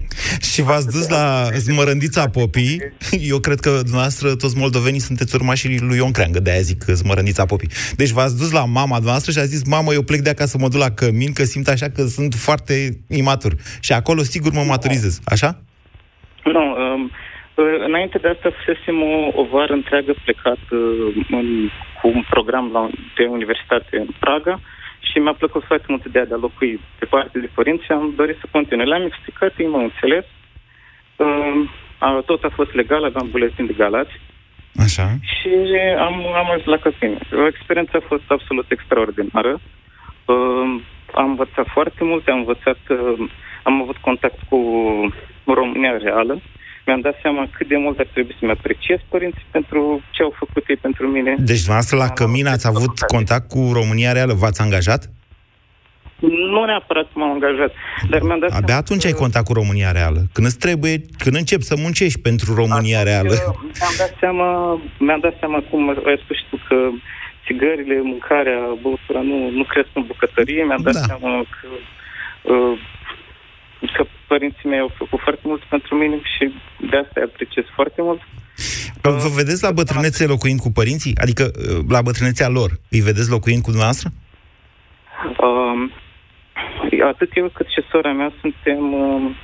[0.52, 2.80] și v-ați dus la Zmărândița Popii.
[3.32, 7.70] Eu cred că dumneavoastră, toți moldovenii, sunteți urmașii lui Ion Creangă, de-aia zic Zmărândița Popii.
[7.96, 10.68] Deci v-ați dus la mama dumneavoastră și a zis, mamă, eu plec de acasă, mă
[10.68, 13.56] duc la cămin, că simt așa că sunt foarte imatur.
[13.80, 15.20] Și acolo, sigur, mă maturizez.
[15.24, 15.62] Așa?
[16.44, 17.02] Nu, um,
[17.54, 21.68] uh, înainte de asta fusesem o, o vară întreagă plecat uh, în,
[22.00, 24.60] cu un program la, de universitate în Praga
[25.00, 28.12] și mi-a plăcut foarte mult ideea de a locui pe parte de părinți și am
[28.16, 28.86] dorit să continui.
[28.86, 30.24] Le-am explicat, ei m-au înțeles.
[31.16, 34.20] Uh, a, tot a fost legal, aveam buletin de galați
[34.76, 35.16] Așa.
[35.22, 35.50] și
[35.98, 37.18] am, am ajuns la Căpine.
[37.32, 39.60] O experiență a fost absolut extraordinară.
[40.24, 40.80] Uh,
[41.14, 43.28] am învățat foarte multe, am învățat, uh,
[43.62, 44.58] am avut contact cu
[45.44, 46.40] România reală.
[46.86, 50.64] Mi-am dat seama cât de mult ar trebui să-mi apreciez părinții pentru ce au făcut
[50.68, 51.34] ei pentru mine.
[51.38, 54.32] Deci, dumneavoastră, la cămin ați avut contact cu România Reală?
[54.32, 55.10] V-ați angajat?
[56.54, 57.72] nu neapărat m-am angajat,
[58.10, 60.20] dar mi-am dat Abia seama atunci că- ai contact cu România Reală.
[60.32, 63.34] Când îți trebuie, când începi să muncești pentru România Atunci, Reală.
[63.80, 64.48] Mi-am dat seama,
[64.98, 66.76] mi-am dat seama cum ai spus și tu că
[67.46, 70.62] țigările, mâncarea, băutura nu, nu cresc în bucătărie.
[70.64, 71.00] Mi-am dat Da.
[71.10, 71.66] seama că,
[72.52, 72.78] uh,
[73.90, 76.54] că părinții mei au făcut foarte mult pentru mine și
[76.90, 78.20] de asta îi apreciez foarte mult.
[79.02, 81.14] Vă vedeți la bătrânețe locuind cu părinții?
[81.16, 81.50] Adică
[81.88, 84.08] la bătrânețea lor, îi vedeți locuind cu dumneavoastră?
[85.46, 85.90] Um,
[87.12, 89.34] atât eu cât și sora mea suntem um,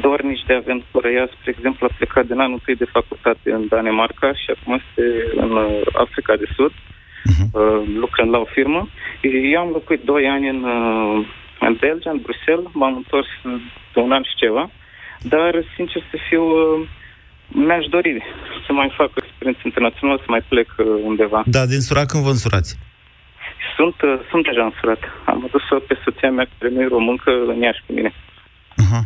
[0.00, 1.08] dornici de aventură.
[1.08, 5.04] Ea, spre exemplu, a plecat din anul întâi de facultate în Danemarca și acum este
[5.36, 8.88] în uh, Africa de Sud, uh, lucrând la o firmă.
[9.52, 11.26] Eu am locuit doi ani în, uh,
[11.66, 13.52] în Belgia, în Bruxelles, m-am întors uh,
[13.94, 14.64] de un an și ceva,
[15.32, 16.88] dar, sincer să fiu, uh,
[17.48, 18.22] mi-aș dori
[18.66, 21.42] să mai fac o experiență internațională, să mai plec uh, undeva.
[21.46, 22.78] Da, din sura când vă însurați?
[23.76, 25.02] Sunt, uh, sunt deja însurat.
[25.30, 28.12] Am adus-o pe soția mea, care nu e româncă, în Iași cu mine.
[28.76, 29.02] Aha.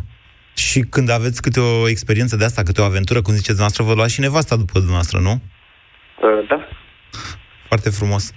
[0.55, 3.93] Și când aveți câte o experiență de asta, câte o aventură, cum ziceți dumneavoastră, vă
[3.93, 5.31] luați și nevasta după dumneavoastră, nu?
[5.31, 6.67] Uh, da.
[7.67, 8.33] Foarte frumos.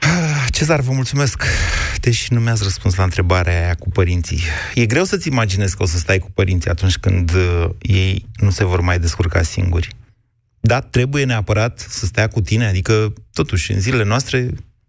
[0.00, 1.42] Ah, Cezar, vă mulțumesc.
[2.08, 4.40] Deși nu mi-ați răspuns la întrebarea aia cu părinții.
[4.74, 8.50] E greu să-ți imaginezi că o să stai cu părinții atunci când uh, ei nu
[8.50, 9.88] se vor mai descurca singuri.
[10.60, 12.92] Da, trebuie neapărat să stea cu tine, adică,
[13.32, 14.38] totuși, în zilele noastre,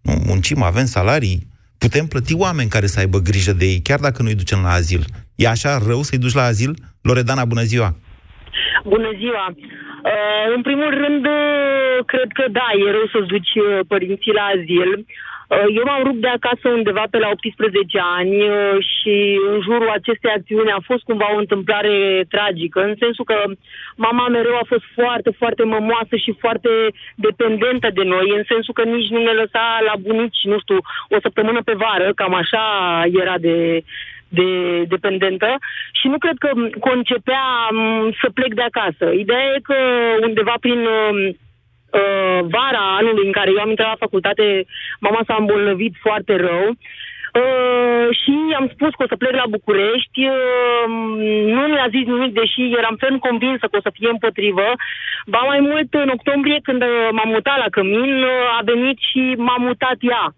[0.01, 1.37] nu, muncim, avem salarii,
[1.77, 5.03] putem plăti oameni care să aibă grijă de ei, chiar dacă nu-i ducem la azil.
[5.35, 6.71] E așa rău să-i duci la azil?
[7.01, 7.89] Loredana, bună ziua!
[8.83, 9.45] Bună ziua!
[10.11, 14.45] Uh, în primul rând, uh, cred că da, e rău să-ți duci uh, părinții la
[14.55, 14.91] azil.
[14.97, 19.89] Uh, eu m-am rupt de acasă undeva pe la 18 ani uh, și în jurul
[19.89, 23.37] acestei acțiuni a fost cumva o întâmplare tragică, în sensul că
[23.95, 26.69] mama mereu a fost foarte, foarte mămoasă și foarte
[27.15, 30.77] dependentă de noi, în sensul că nici nu ne lăsa la bunici, nu știu,
[31.09, 32.63] o săptămână pe vară, cam așa
[33.21, 33.81] era de,
[34.27, 34.47] de
[34.83, 35.57] dependentă
[35.91, 39.05] și nu cred că concepea m, să plec de acasă.
[39.11, 39.77] Ideea e că
[40.21, 40.87] undeva prin
[41.91, 44.65] uh, uh, vara anului în care eu am intrat la facultate,
[44.99, 50.19] mama s-a îmbolnăvit foarte rău uh, și am spus că o să plec la București.
[50.27, 50.83] Uh,
[51.55, 54.67] nu mi-a zis nimic, deși eram ferm convinsă că o să fie împotrivă.
[55.25, 59.21] Ba mai mult, în octombrie, când uh, m-am mutat la Cămin, uh, a venit și
[59.37, 60.33] m-a mutat ea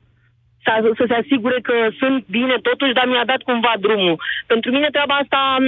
[0.64, 4.16] să, să se asigure că sunt bine totuși, dar mi-a dat cumva drumul.
[4.52, 5.66] Pentru mine treaba asta m,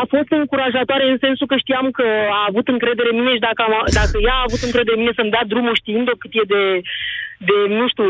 [0.00, 2.06] a fost încurajatoare în sensul că știam că
[2.40, 5.18] a avut încredere în mine și dacă, am, dacă ea a avut încredere în mine
[5.18, 6.62] să-mi dea drumul știind-o cât e de,
[7.48, 8.08] de, nu știu,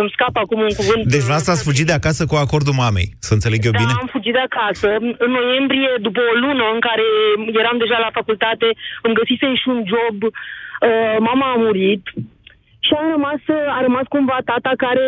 [0.00, 1.02] îmi scapă acum un cuvânt.
[1.14, 3.92] Deci vreau ați fugit de acasă cu acordul mamei, să înțeleg eu da, bine?
[4.02, 4.88] am fugit de acasă.
[5.24, 7.06] În noiembrie, după o lună în care
[7.62, 8.68] eram deja la facultate,
[9.06, 10.16] îmi găsisem și un job.
[10.24, 12.04] Uh, mama a murit
[12.86, 13.42] și a rămas,
[13.76, 15.06] a rămas cumva tata care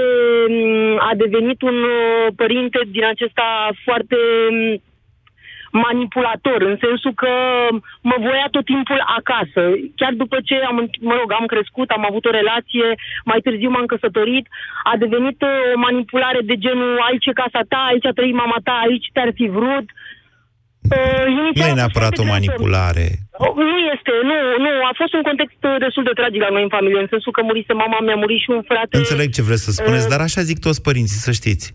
[0.49, 3.49] m, a devenit un uh, părinte din acesta
[3.85, 4.17] foarte
[4.57, 4.83] m,
[5.85, 7.33] manipulator, în sensul că
[8.11, 9.62] mă voia tot timpul acasă.
[10.01, 10.77] Chiar după ce am,
[11.11, 12.87] mă rog, am crescut, am avut o relație,
[13.31, 14.47] mai târziu m-am căsătorit,
[14.93, 18.59] a devenit uh, o manipulare de genul aici e casa ta, aici a trăit mama
[18.69, 19.87] ta, aici te-ar fi vrut.
[20.97, 23.07] Uh, Nu inițial a e fost neapărat foarte o greu să- manipulare.
[23.44, 26.62] Oh, Nu este, nu, nu, a fost un context uh, destul de tragic la noi
[26.66, 28.96] în familie, în sensul că murise mama, mi-a murit și un frate.
[29.03, 31.66] Înțeleg ce vreți să spuneți, Uh, dar așa zic toți părinții, să știți.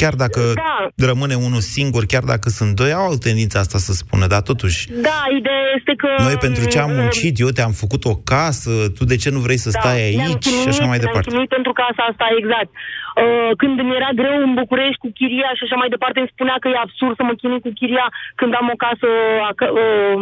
[0.00, 0.76] Chiar dacă Da.
[1.10, 4.78] rămâne unul singur, chiar dacă sunt doi, au tendința asta să spună, dar totuși,
[5.08, 6.08] Da, ideea este că...
[6.26, 9.38] noi pentru ce am uh, muncit, eu te-am făcut o casă, tu de ce nu
[9.46, 11.28] vrei să stai ne-am aici și chinuit, așa mai ne-am departe.
[11.28, 12.70] chinuit pentru casa asta, exact.
[13.16, 16.56] Uh, când mi era greu în București cu chiria și așa mai departe, îmi spunea
[16.60, 19.08] că e absurd să mă chinui cu chiria când am o casă
[19.50, 20.14] acă- uh,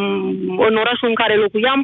[0.69, 1.81] în orașul în care locuiam.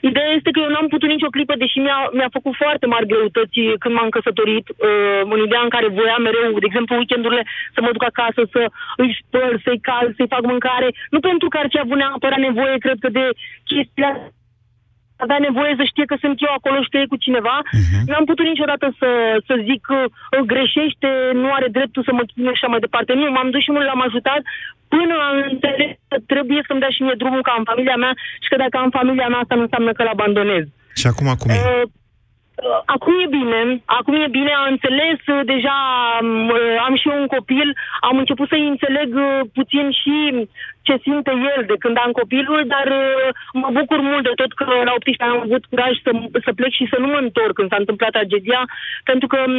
[0.00, 3.60] Ideea este că eu n-am putut nicio clipă, deși mi-a, mi-a făcut foarte mari greutăți
[3.82, 7.42] când m-am căsătorit, uh, în ideea în care voiam mereu, de exemplu, weekendurile
[7.74, 8.60] să mă duc acasă, să
[8.96, 10.88] îi spăl, să-i cal, să-i fac mâncare.
[11.10, 13.24] Nu pentru că ar fi avut neapărat nevoie, cred că, de
[13.64, 14.10] chestia
[15.16, 17.56] avea nevoie să știe că sunt eu acolo și că e cu cineva.
[17.62, 18.02] Uh-huh.
[18.10, 19.08] N-am putut niciodată să,
[19.48, 21.10] să zic că uh, greșește,
[21.42, 23.10] nu are dreptul să mă chinuie și așa mai departe.
[23.12, 24.42] Nu, m-am dus și mult l-am ajutat
[24.94, 28.48] până am înțeles că trebuie să-mi dea și mie drumul ca în familia mea și
[28.50, 30.64] că dacă am familia mea, asta nu înseamnă că l abandonez.
[31.00, 31.54] Și acum, acum e?
[31.54, 31.90] Uh, Uh,
[32.84, 35.78] Acum e bine, acum e bine, am înțeles uh, deja,
[36.22, 37.68] um, uh, am și eu un copil,
[38.00, 40.16] am început să-i înțeleg uh, puțin și
[40.86, 43.28] ce simte el de când am copilul, dar uh,
[43.62, 46.10] mă bucur mult de tot că la 18 ani am avut curaj să,
[46.46, 48.62] să plec și să nu mă întorc când s-a întâmplat tragedia,
[49.10, 49.54] pentru că um,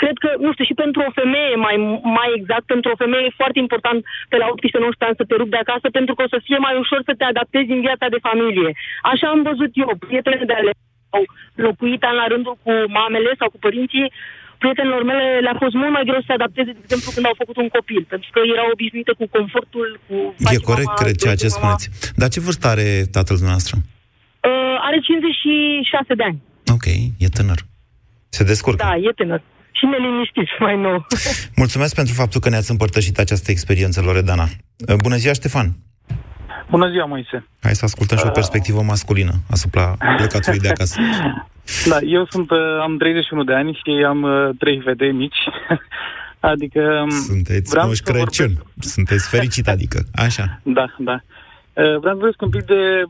[0.00, 1.76] cred că, nu știu, și pentru o femeie, mai,
[2.18, 5.54] mai exact, pentru o femeie e foarte important pe la 18-19 ani să te rupi
[5.56, 8.24] de acasă, pentru că o să fie mai ușor să te adaptezi în viața de
[8.28, 8.70] familie.
[9.12, 10.72] Așa am văzut eu, prietene de ale
[11.16, 11.22] au
[11.66, 14.06] locuit an la rândul cu mamele sau cu părinții,
[14.62, 17.56] prietenilor mele le-a fost mult mai greu să se adapteze, de exemplu, când au făcut
[17.62, 20.14] un copil, pentru că erau obișnuite cu confortul, cu...
[20.54, 21.58] E corect, mama, cred, ceea ce mama.
[21.58, 21.84] spuneți.
[22.20, 23.76] Dar ce vârstă are tatăl dumneavoastră?
[24.48, 26.38] Uh, are 56 de ani.
[26.76, 26.86] Ok,
[27.24, 27.60] e tânăr.
[28.36, 28.84] Se descurcă.
[28.84, 29.42] Da, e tânăr.
[29.78, 31.06] Și neliniștit mai nou.
[31.62, 34.46] Mulțumesc pentru faptul că ne-ați împărtășit această experiență, Loredana.
[35.06, 35.68] Bună ziua, Ștefan!
[36.70, 37.46] Bună ziua, Moise.
[37.62, 41.00] Hai să ascultăm și o perspectivă masculină asupra plecatului de acasă.
[41.88, 45.36] Da, eu sunt, uh, am 31 de ani și am uh, trei fete mici.
[46.52, 47.00] adică...
[47.02, 48.52] um, Sunteți vreau Moș să Crăciun.
[48.78, 49.98] Sunteți fericit, adică.
[50.14, 50.60] Așa.
[50.62, 51.12] Da, da.
[51.12, 51.20] Uh,
[51.72, 53.02] Vreau să vorbesc un pic de...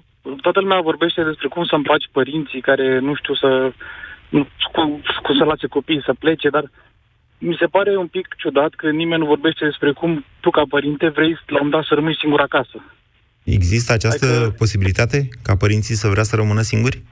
[0.42, 3.72] Toată lumea vorbește despre cum să împaci părinții care nu știu să...
[4.28, 6.64] nu- Cum, cum să lase copiii să plece, dar
[7.38, 11.08] mi se pare un pic ciudat că nimeni nu vorbește despre cum tu, ca părinte,
[11.08, 12.78] vrei la un moment dat să rămâi singur acasă.
[13.52, 17.02] Există această Adică- posibilitate ca părinții să vrea să rămână singuri?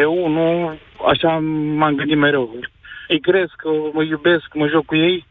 [0.00, 0.78] Eu nu,
[1.10, 1.38] așa
[1.78, 2.60] m-am gândit mereu.
[3.08, 3.54] Îi cresc,
[3.92, 5.26] mă iubesc, mă joc cu ei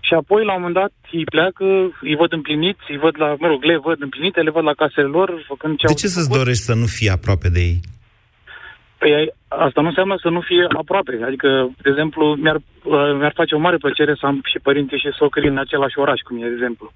[0.00, 1.64] și apoi la un moment dat îi pleacă,
[2.00, 5.06] îi văd împliniți, îi văd la, mă rog, le văd împlinite, le văd la casele
[5.06, 6.38] lor, făcând ce De au ce să-ți făcut.
[6.38, 7.80] dorești să nu fii aproape de ei?
[8.98, 9.32] Păi ai-
[9.66, 11.12] asta nu înseamnă să nu fie aproape.
[11.28, 11.48] Adică,
[11.84, 15.48] de exemplu, mi-ar, uh, mi-ar face o mare plăcere să am și părinții și socrii
[15.54, 16.86] în același oraș, cum e, de exemplu.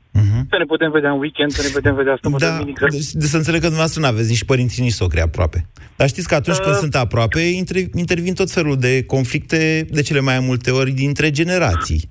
[0.50, 2.52] Să ne putem vedea în weekend, să ne putem vedea sâmbătă, Mhm.
[2.54, 2.86] Da, duminică.
[2.96, 5.58] deci, de să înțeleg că dumneavoastră nu aveți nici părinți, nici socri aproape.
[5.96, 6.62] Dar știți că atunci Uh.
[6.64, 11.30] când sunt aproape, intre- intervin tot felul de conflicte, de cele mai multe ori, dintre
[11.30, 12.02] generații.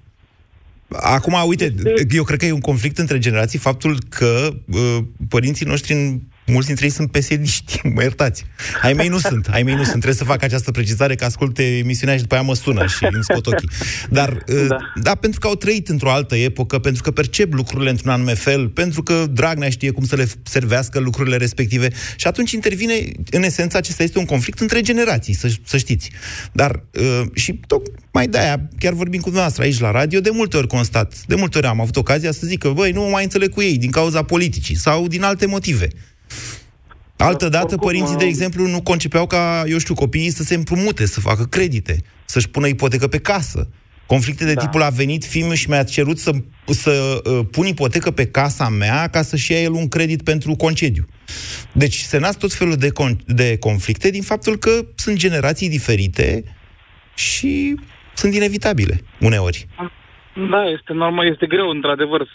[1.15, 1.73] Acum, uite,
[2.09, 4.97] eu cred că e un conflict între generații faptul că uh,
[5.29, 8.45] părinții noștri, în- mulți dintre ei sunt pesediști, mă iertați.
[8.81, 9.91] Ai mei nu sunt, ai mei nu sunt.
[9.91, 13.23] Trebuie să fac această precizare că asculte emisiunea și după aia mă sună și îmi
[13.23, 13.69] scot ochii.
[14.09, 14.77] Dar, uh, da.
[15.01, 18.69] da, pentru că au trăit într-o altă epocă, pentru că percep lucrurile într-un anume fel,
[18.69, 22.93] pentru că Dragnea știe cum să le servească lucrurile respective și atunci intervine,
[23.31, 26.11] în esență, acesta este un conflict între generații, să, să știți.
[26.51, 30.67] Dar, uh, și tocmai de-aia, chiar vorbim cu dumneavoastră aici la radio, de multe ori
[30.67, 33.49] constat, de multe ori am avut ocazia să zic că, băi, nu mă mai înțeleg
[33.49, 35.87] cu ei din cauza politicii sau din alte motive.
[37.17, 40.55] Altă dată, oricum, părinții, de uh, exemplu, nu concepeau ca, eu știu, copiii să se
[40.55, 43.69] împrumute, să facă credite, să-și pună ipotecă pe casă.
[44.05, 44.61] Conflicte de da.
[44.61, 46.31] tipul a venit fiul și mi-a cerut să,
[46.65, 51.05] să uh, pun ipotecă pe casa mea ca să-și ia el un credit pentru concediu.
[51.71, 56.43] Deci se nasc tot felul de, con- de conflicte din faptul că sunt generații diferite
[57.15, 57.75] și
[58.13, 59.67] sunt inevitabile uneori.
[60.49, 62.27] Da, este normal, este greu, într-adevăr,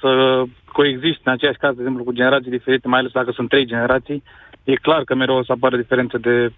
[0.00, 3.66] să coexisti în aceeași casă, de exemplu, cu generații diferite, mai ales dacă sunt trei
[3.66, 4.22] generații.
[4.64, 6.52] E clar că mereu o să apară diferențe de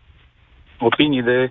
[0.79, 1.51] opinii, de...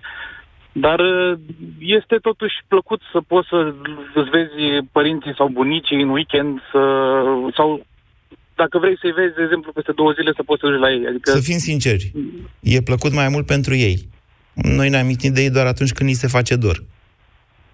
[0.72, 1.38] Dar uh,
[1.78, 3.74] este totuși plăcut să poți să
[4.14, 6.80] îți vezi părinții sau bunicii în weekend să,
[7.56, 7.86] sau
[8.54, 11.06] dacă vrei să-i vezi, de exemplu, peste două zile să poți să duci la ei.
[11.10, 12.12] Adică, Să fim sinceri,
[12.60, 13.96] e plăcut mai mult pentru ei.
[14.54, 16.76] Noi ne amintim de ei doar atunci când ni se face dor.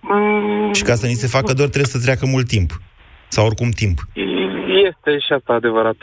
[0.01, 2.71] Mm, Și ca să ni se facă dor trebuie să treacă mult timp.
[3.29, 3.99] Sau oricum timp.
[4.89, 5.97] Este și asta adevărat.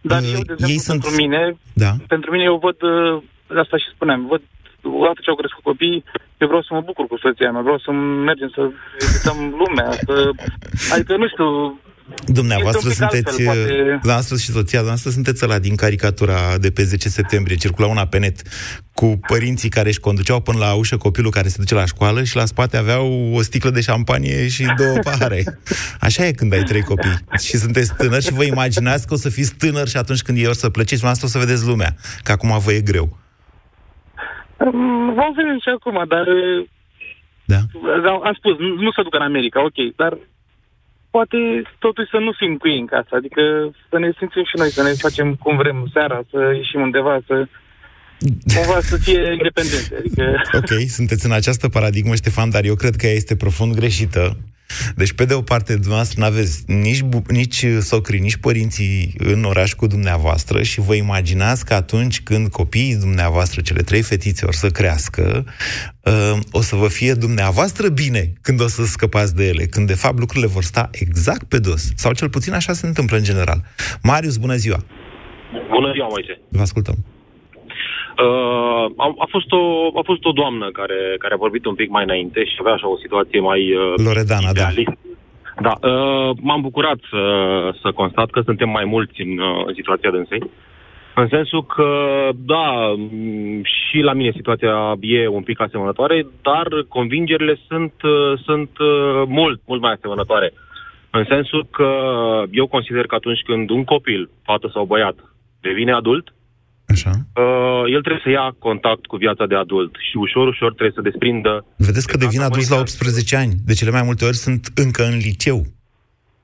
[0.00, 1.90] Dar eu, de exemplu, ei sunt- pentru mine, Da.
[2.06, 3.22] pentru mine eu văd, uh,
[3.54, 4.42] de asta și spuneam, văd,
[4.82, 6.04] odată ce au crescut copiii,
[6.38, 10.30] eu vreau să mă bucur cu soția mea, vreau să mergem să vizităm lumea, să,
[10.94, 11.80] adică, nu știu,
[12.26, 16.58] Dumneavoastră Este un pic sunteți, altfel, poate- dumneavoastră și soția dumneavoastră sunteți ăla din caricatura
[16.58, 18.42] de pe 10 septembrie, circula una pe net,
[18.94, 22.36] cu părinții care își conduceau până la ușă copilul care se duce la școală și
[22.36, 25.58] la spate aveau o sticlă de șampanie și două pahare.
[26.00, 27.14] Așa e când ai trei copii.
[27.40, 30.46] Și sunteți tânări și vă imaginați că o să fiți tânăr și atunci când ei
[30.46, 31.94] o să plăceți, dumneavoastră o să vedeți lumea.
[32.22, 33.18] Că acum vă e greu.
[34.58, 36.26] um, vom vedem și acum, dar
[37.44, 37.60] Da.
[38.10, 40.12] am, am spus, nu, nu se ducă în America, ok, dar
[41.10, 41.38] poate
[41.78, 43.42] totuși să nu fim cu ei în casă, adică
[43.88, 47.46] să ne simțim și noi, să ne facem cum vrem seara, să ieșim undeva, să
[48.54, 50.22] cumva să fie independenți, adică...
[50.52, 54.36] Ok, sunteți în această paradigmă, Ștefan, dar eu cred că ea este profund greșită.
[54.96, 59.44] Deci, pe de o parte, dumneavoastră nu aveți nici, bu- nici socrii, nici părinții în
[59.44, 64.54] oraș cu dumneavoastră și vă imaginați că atunci când copiii dumneavoastră, cele trei fetițe, or
[64.54, 65.44] să crească,
[66.02, 69.94] uh, o să vă fie dumneavoastră bine când o să scăpați de ele, când de
[69.94, 71.90] fapt lucrurile vor sta exact pe dos.
[71.94, 73.64] Sau cel puțin așa se întâmplă în general.
[74.02, 74.84] Marius, bună ziua!
[75.70, 76.40] Bună ziua, Moise.
[76.48, 76.94] Vă ascultăm.
[76.98, 77.17] Uh,
[78.96, 79.62] a, a, fost o,
[80.00, 82.88] a fost o doamnă care, care a vorbit un pic mai înainte și avea așa
[82.88, 83.60] o situație mai...
[83.74, 84.68] Uh, Loredana, da.
[85.60, 87.22] Da, uh, m-am bucurat să,
[87.82, 90.42] să constat că suntem mai mulți în, uh, în situația dânsei.
[91.14, 91.90] În sensul că,
[92.36, 98.78] da, m, și la mine situația e un pic asemănătoare, dar convingerile sunt, uh, sunt
[98.78, 100.52] uh, mult, mult mai asemănătoare.
[101.10, 101.90] În sensul că
[102.50, 105.16] eu consider că atunci când un copil, fată sau băiat,
[105.60, 106.34] devine adult,
[106.94, 107.10] Așa.
[107.10, 111.08] Uh, el trebuie să ia contact cu viața de adult și ușor, ușor trebuie să
[111.10, 111.64] desprindă...
[111.76, 113.52] Vedeți că devin adus la 18 ani.
[113.66, 115.60] De cele mai multe ori sunt încă în liceu.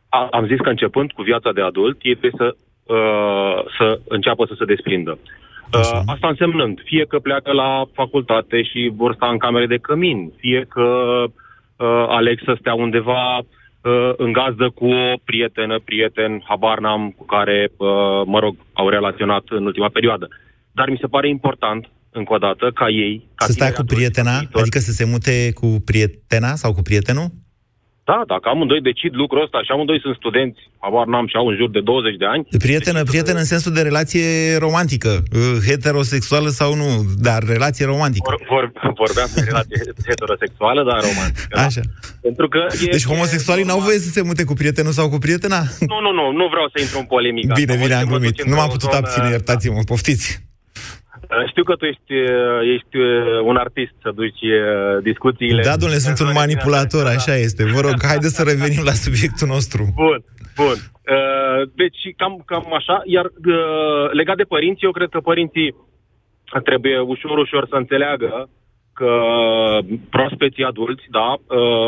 [0.08, 2.56] A, am zis că începând cu viața de adult, ei trebuie să,
[2.94, 5.18] uh, să înceapă să se desprindă.
[5.72, 10.32] Uh, asta însemnând, fie că pleacă la facultate și vor sta în camere de cămin,
[10.36, 10.88] fie că
[11.24, 13.40] uh, aleg să stea undeva
[13.84, 18.88] uh, în gazdă cu o prietenă, prieten, habar n-am, cu care, uh, mă rog, au
[18.88, 20.28] relaționat în ultima perioadă.
[20.72, 23.28] Dar mi se pare important, încă o dată, ca ei...
[23.34, 24.38] Ca să stai cu prietena?
[24.38, 27.28] Viitor, adică să se mute cu prietena sau cu prietenul?
[28.10, 31.56] Da, dacă amândoi decid lucrul ăsta și amândoi sunt studenți, abar n-am și au în
[31.60, 32.42] jur de 20 de ani...
[32.66, 34.26] Prietenă, prietenă în sensul de relație
[34.66, 36.88] romantică, uh, heterosexuală sau nu,
[37.26, 38.24] dar relație romantică.
[38.28, 39.78] Vor, vor, vorbeam de relație
[40.08, 41.46] heterosexuală, dar romantică.
[41.50, 41.64] Da.
[41.68, 41.80] Așa.
[41.84, 42.08] Da.
[42.20, 45.60] Pentru că e, deci homosexualii n-au voie să se mute cu prietenul sau cu prietena?
[45.90, 47.52] Nu, nu, nu, nu vreau să intru în polemică.
[47.60, 48.44] Bine, bine, am glumit.
[48.44, 50.52] Nu m-am putut abține, iertați-mă, poftiți.
[51.30, 54.44] Uh, știu că tu ești, uh, ești uh, un artist să duci
[55.02, 55.62] discuțiile.
[55.62, 57.64] Da, domnule, sunt un manipulator, așa este.
[57.64, 59.82] Vă rog, haideți să revenim la subiectul nostru.
[59.94, 60.24] Bun,
[60.56, 60.76] bun.
[61.74, 63.02] Deci, cam, cam așa.
[63.04, 63.26] Iar
[64.12, 65.74] legat de părinți, eu cred că părinții
[66.64, 68.48] trebuie ușor, ușor să înțeleagă
[68.92, 69.12] că
[70.10, 71.36] proaspeții adulți, da,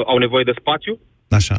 [0.06, 0.98] au nevoie de spațiu.
[1.28, 1.56] Așa.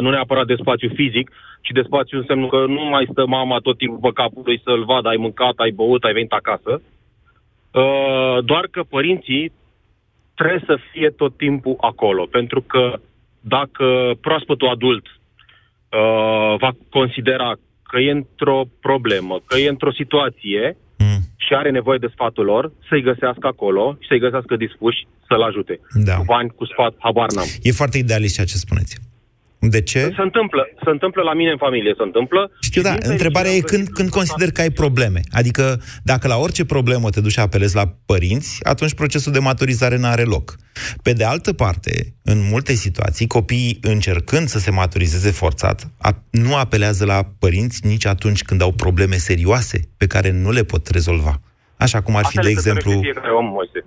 [0.00, 1.30] Nu neapărat de spațiu fizic,
[1.60, 4.84] ci de spațiu înseamnă că nu mai stă mama tot timpul pe capul lui să-l
[4.84, 6.82] vadă, ai mâncat, ai băut, ai venit acasă.
[7.70, 9.52] Uh, doar că părinții
[10.34, 13.00] trebuie să fie tot timpul acolo, pentru că
[13.40, 13.86] dacă
[14.20, 21.20] proaspătul adult uh, va considera că e într-o problemă, că e într-o situație mm.
[21.36, 25.80] și are nevoie de sfatul lor, să-i găsească acolo și să-i găsească dispuși să-l ajute.
[26.04, 26.16] Da.
[26.16, 27.46] Cu bani, cu sfat, habar n-am.
[27.62, 28.98] E foarte idealist ceea ce spuneți.
[29.58, 29.98] De ce?
[29.98, 30.68] Se întâmplă.
[30.84, 32.50] Se întâmplă la mine în familie, se întâmplă.
[32.60, 32.94] Știu, da.
[33.02, 35.20] Întrebarea e când, când consider că ai probleme.
[35.32, 39.96] Adică, dacă la orice problemă te duci și apelezi la părinți, atunci procesul de maturizare
[39.96, 40.56] nu are loc.
[41.02, 45.90] Pe de altă parte, în multe situații, copiii încercând să se maturizeze forțat,
[46.30, 50.88] nu apelează la părinți nici atunci când au probleme serioase pe care nu le pot
[50.88, 51.40] rezolva.
[51.76, 52.92] Așa cum ar fi, de exemplu...
[52.92, 53.00] Om,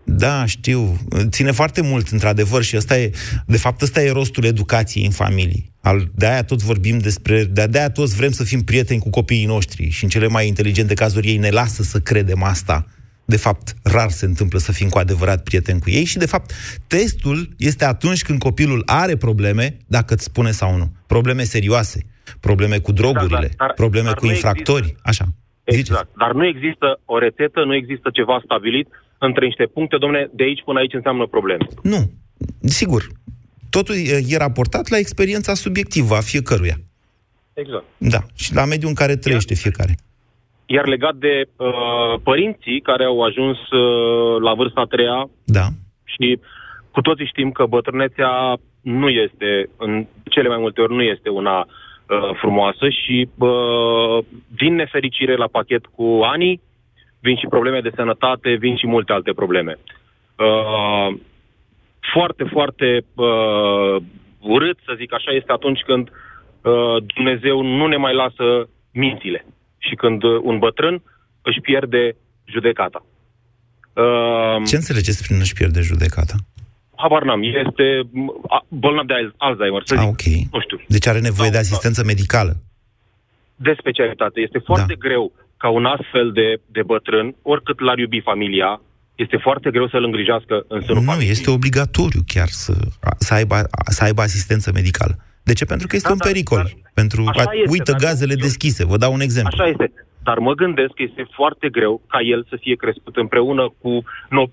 [0.03, 0.97] da, știu.
[1.29, 3.11] Ține foarte mult, într-adevăr, și ăsta e...
[3.45, 5.63] De fapt, ăsta e rostul educației în familie.
[5.81, 7.43] Al, de-aia tot vorbim despre...
[7.43, 11.27] De-aia toți vrem să fim prieteni cu copiii noștri și în cele mai inteligente cazuri
[11.27, 12.85] ei ne lasă să credem asta.
[13.25, 16.51] De fapt, rar se întâmplă să fim cu adevărat prieteni cu ei și, de fapt,
[16.87, 20.91] testul este atunci când copilul are probleme, dacă îți spune sau nu.
[21.07, 22.05] Probleme serioase,
[22.39, 25.01] probleme cu drogurile, da, dar, probleme dar cu infractori, există.
[25.03, 25.33] așa.
[25.69, 26.05] Exact.
[26.05, 26.17] Ziceți.
[26.17, 30.63] Dar nu există o rețetă, nu există ceva stabilit între niște puncte, domne, de aici
[30.65, 31.65] până aici înseamnă probleme.
[31.83, 32.11] Nu.
[32.61, 33.07] Sigur.
[33.69, 33.95] Totul
[34.27, 36.77] e raportat la experiența subiectivă a fiecăruia.
[37.53, 37.83] Exact.
[37.97, 38.19] Da.
[38.35, 39.93] Și la mediul în care trăiește iar, fiecare.
[40.65, 45.67] Iar legat de uh, părinții care au ajuns uh, la vârsta a treia da.
[46.03, 46.39] și
[46.91, 51.57] cu toții știm că bătrânețea nu este, în cele mai multe ori, nu este una
[51.57, 51.65] uh,
[52.33, 56.61] frumoasă și uh, vin nefericire la pachet cu anii,
[57.19, 59.77] vin și probleme de sănătate, vin și multe alte probleme.
[60.35, 61.19] Uh,
[62.13, 63.95] foarte, foarte uh,
[64.39, 69.45] urât, să zic așa, este atunci când uh, Dumnezeu nu ne mai lasă mințile
[69.77, 71.03] și când uh, un bătrân
[71.41, 73.05] își pierde judecata.
[73.93, 76.35] Uh, Ce înțelegeți prin își pierde judecata?
[77.01, 77.85] Habar n-am, este
[78.67, 80.03] bolnav de Alzheimer, să zic.
[80.03, 80.25] Ah, ok.
[80.55, 80.77] Nu știu.
[80.87, 82.53] Deci are nevoie de asistență medicală.
[83.55, 84.37] De specialitate.
[84.47, 85.07] Este foarte da.
[85.07, 88.81] greu ca un astfel de, de bătrân, oricât l-ar iubi familia,
[89.15, 91.31] este foarte greu să-l îngrijească în sânul Nu, familiei.
[91.31, 92.73] este obligatoriu chiar să,
[93.17, 93.55] să, aibă,
[93.97, 95.15] să aibă asistență medicală.
[95.43, 95.65] De ce?
[95.65, 96.63] Pentru că este da, un pericol.
[96.63, 98.85] Dar, Pentru, a, este, uită gazele eu, deschise.
[98.85, 99.57] Vă dau un exemplu.
[99.61, 99.91] Așa este.
[100.29, 104.03] Dar mă gândesc că este foarte greu ca el să fie crescut împreună cu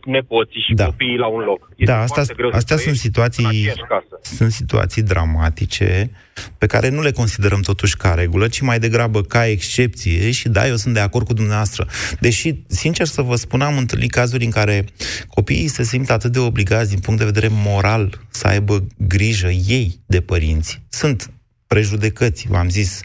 [0.04, 0.84] nepoții și da.
[0.84, 1.70] copiii la un loc.
[1.76, 2.22] Este da, asta,
[2.52, 3.72] astea sunt situații,
[4.20, 6.10] sunt situații dramatice
[6.58, 10.66] pe care nu le considerăm totuși ca regulă, ci mai degrabă ca excepție și da,
[10.66, 11.86] eu sunt de acord cu dumneavoastră.
[12.20, 14.84] Deși, sincer să vă spun, am întâlnit cazuri în care
[15.28, 19.94] copiii se simt atât de obligați din punct de vedere moral să aibă grijă ei
[20.06, 20.82] de părinți.
[20.88, 21.30] Sunt
[21.66, 23.00] prejudecăți, v-am zis.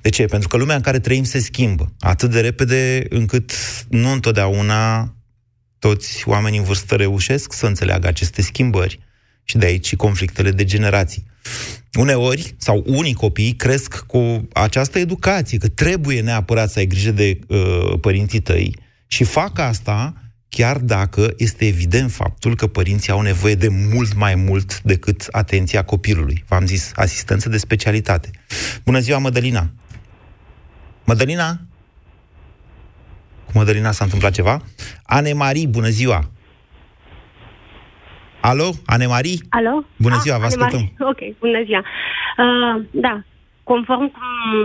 [0.00, 0.24] De ce?
[0.24, 3.52] Pentru că lumea în care trăim se schimbă atât de repede încât
[3.88, 5.14] nu întotdeauna
[5.78, 8.98] toți oamenii în vârstă reușesc să înțeleagă aceste schimbări
[9.44, 11.24] și de aici și conflictele de generații.
[11.98, 17.38] Uneori, sau unii copii cresc cu această educație, că trebuie neapărat să ai grijă de
[17.48, 20.14] uh, părinții tăi și fac asta
[20.58, 25.84] chiar dacă este evident faptul că părinții au nevoie de mult mai mult decât atenția
[25.84, 26.44] copilului.
[26.48, 28.30] V-am zis, asistență de specialitate.
[28.84, 29.64] Bună ziua, Mădălina!
[31.06, 31.50] Mădălina?
[33.44, 34.62] Cu Mădălina s-a întâmplat ceva.
[35.06, 36.20] Anemarie, bună ziua!
[38.40, 39.38] Alo, Anemarie?
[39.48, 39.84] Alo?
[39.96, 40.92] Bună ziua, vă ascultăm.
[40.98, 41.82] Ok, bună ziua.
[42.42, 43.24] Uh, da,
[43.62, 44.22] conform cum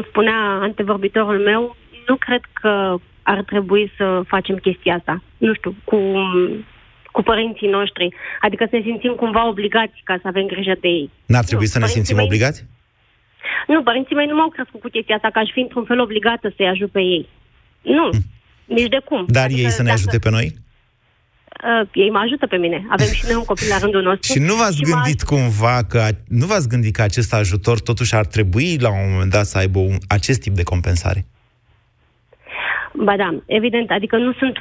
[0.10, 1.76] spunea antevorbitorul meu,
[2.08, 5.24] nu cred că ar trebui să facem chestia asta.
[5.38, 5.97] Nu știu, cu,
[7.11, 8.15] cu părinții noștri.
[8.41, 11.09] Adică să ne simțim cumva obligați ca să avem grijă de ei.
[11.26, 12.26] N-ar trebui nu, să ne simțim mei...
[12.26, 12.65] obligați?
[13.67, 16.53] Nu, părinții mei nu m-au crescut cu chestia asta, că aș fi într-un fel obligată
[16.55, 17.30] să-i ajut pe ei.
[17.82, 18.24] Nu, hm.
[18.65, 19.26] nici de cum.
[19.28, 19.99] Dar adică, ei să ne dacă...
[19.99, 20.47] ajute pe noi?
[21.63, 22.86] Uh, ei mă ajută pe mine.
[22.89, 24.32] Avem și noi un copil la rândul nostru.
[24.32, 28.26] Și nu v-ați și gândit cumva că nu v-ați gândit că acest ajutor totuși ar
[28.26, 31.26] trebui la un moment dat să aibă un, acest tip de compensare?
[32.94, 34.58] Ba da, evident, adică nu sunt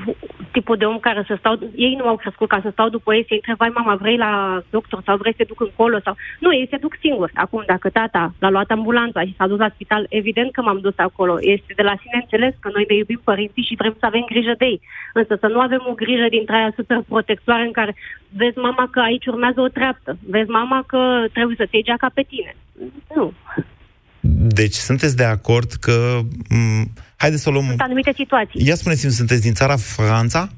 [0.52, 3.24] tipul de om care să stau, ei nu au crescut ca să stau după ei,
[3.28, 6.16] să întreb, vai mama, vrei la doctor sau vrei să te duc încolo sau...
[6.38, 7.32] Nu, ei se duc singuri.
[7.34, 10.92] Acum, dacă tata l-a luat ambulanța și s-a dus la spital, evident că m-am dus
[10.96, 11.36] acolo.
[11.40, 14.54] Este de la sine înțeles că noi ne iubim părinții și vrem să avem grijă
[14.58, 14.80] de ei.
[15.12, 17.94] Însă să nu avem o grijă dintre aia super protectoare în care
[18.28, 22.10] vezi mama că aici urmează o treaptă, vezi mama că trebuie să te iei geaca
[22.14, 22.56] pe tine.
[23.14, 23.32] Nu.
[24.60, 26.18] Deci sunteți de acord că...
[26.22, 27.66] M- Haideți să o luăm...
[27.66, 28.66] Sunt anumite situații.
[28.66, 30.48] Ia spuneți-mi, sunteți din țara Franța?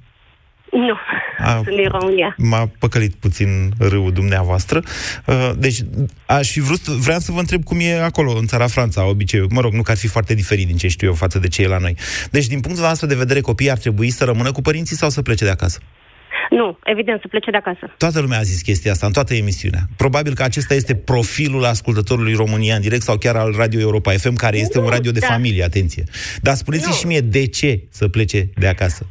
[0.71, 0.97] Nu,
[1.39, 2.35] A, sunt din România.
[2.39, 4.83] M-a păcălit puțin râul dumneavoastră.
[5.27, 5.79] Uh, deci,
[6.27, 9.47] aș fi vrut, vreau să vă întreb cum e acolo, în țara Franța, obicei.
[9.51, 11.63] Mă rog, nu că ar fi foarte diferit din ce știu eu față de ce
[11.63, 11.97] e la noi.
[12.31, 15.23] Deci, din punctul nostru de vedere, copiii ar trebui să rămână cu părinții sau să
[15.23, 15.79] plece de acasă?
[16.61, 17.85] Nu, evident, să plece de acasă.
[17.97, 19.83] Toată lumea a zis chestia asta, în toată emisiunea.
[19.97, 24.35] Probabil că acesta este profilul ascultătorului România în direct sau chiar al Radio Europa FM,
[24.35, 25.27] care este nu, un radio de da.
[25.27, 26.05] familie, atenție.
[26.43, 29.07] Dar spuneți și mie de ce să plece de acasă.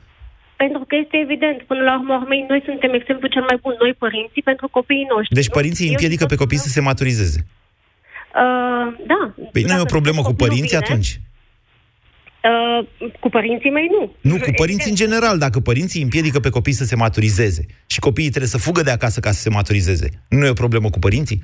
[0.55, 4.41] Pentru că este evident, până la urmă, noi suntem exemplu cel mai bun, noi părinții,
[4.41, 5.35] pentru copiii noștri.
[5.35, 7.39] Deci părinții îi împiedică pe copii să se maturizeze.
[8.41, 9.21] Uh, da.
[9.51, 11.19] Păi nu e o problemă cu părinții vine, atunci?
[12.41, 12.87] Uh,
[13.19, 14.13] cu părinții mei nu.
[14.21, 15.37] Nu, cu părinții în general.
[15.37, 19.19] Dacă părinții împiedică pe copii să se maturizeze și copiii trebuie să fugă de acasă
[19.19, 21.43] ca să se maturizeze, nu e o problemă cu părinții?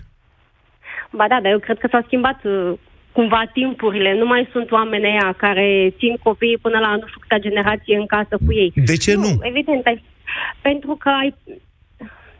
[1.11, 2.73] Ba da, dar eu cred că s-au schimbat uh,
[3.11, 4.13] cumva timpurile.
[4.13, 8.05] Nu mai sunt oameni aia care țin copiii până la nu știu câta generație în
[8.05, 8.71] casă cu ei.
[8.75, 9.21] De ce nu?
[9.21, 9.39] nu?
[9.41, 10.03] Evident, ai,
[10.61, 11.35] pentru că ai,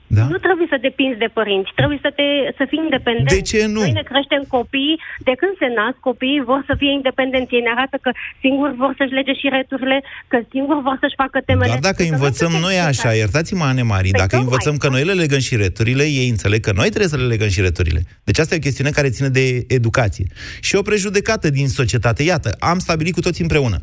[0.07, 0.25] da?
[0.33, 2.27] Nu trebuie să depinzi de părinți, trebuie să, te,
[2.57, 3.29] să fii independent.
[3.37, 3.79] De ce nu?
[3.79, 4.95] Noi ne creștem copii,
[5.27, 7.53] de când se nasc, copiii vor să fie independenți.
[7.55, 8.11] Ei ne arată că
[8.43, 9.97] singuri vor să-și lege și returile,
[10.31, 11.71] că singuri vor să-și facă temele.
[11.73, 15.41] Dar dacă învățăm noi așa, iertați-mă, Ane Marii, păi dacă învățăm că noi le legăm
[15.47, 18.01] și returile, ei înțeleg că noi trebuie să le legăm și returile.
[18.23, 20.25] Deci asta e o chestiune care ține de educație.
[20.61, 22.23] Și o prejudecată din societate.
[22.23, 23.77] Iată, am stabilit cu toți împreună.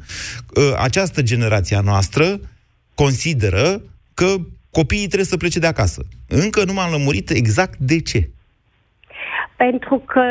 [0.56, 2.40] Ă, această generație a noastră
[2.94, 3.82] consideră
[4.14, 4.34] că
[4.80, 6.00] copiii trebuie să plece de acasă.
[6.28, 8.20] Încă nu m-am lămurit exact de ce.
[9.56, 10.24] Pentru că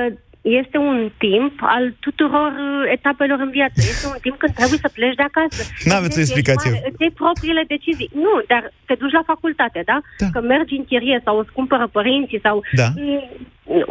[0.62, 3.78] este un timp al tuturor uh, etapelor în viață.
[3.78, 5.62] Este un timp când trebuie să pleci de acasă.
[5.88, 6.72] Nu aveți o explicație.
[6.88, 8.10] Îți iei propriile decizii.
[8.26, 9.98] Nu, dar te duci la facultate, da?
[10.18, 10.28] da.
[10.34, 12.88] Că mergi în chirie sau îți cumpără părinții sau da.
[12.96, 13.24] Mm,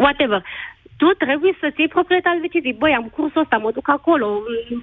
[0.05, 0.41] whatever
[1.03, 2.81] tu trebuie să-ți iei propriile tale decizii.
[2.83, 4.27] Băi, am cursul ăsta, mă duc acolo,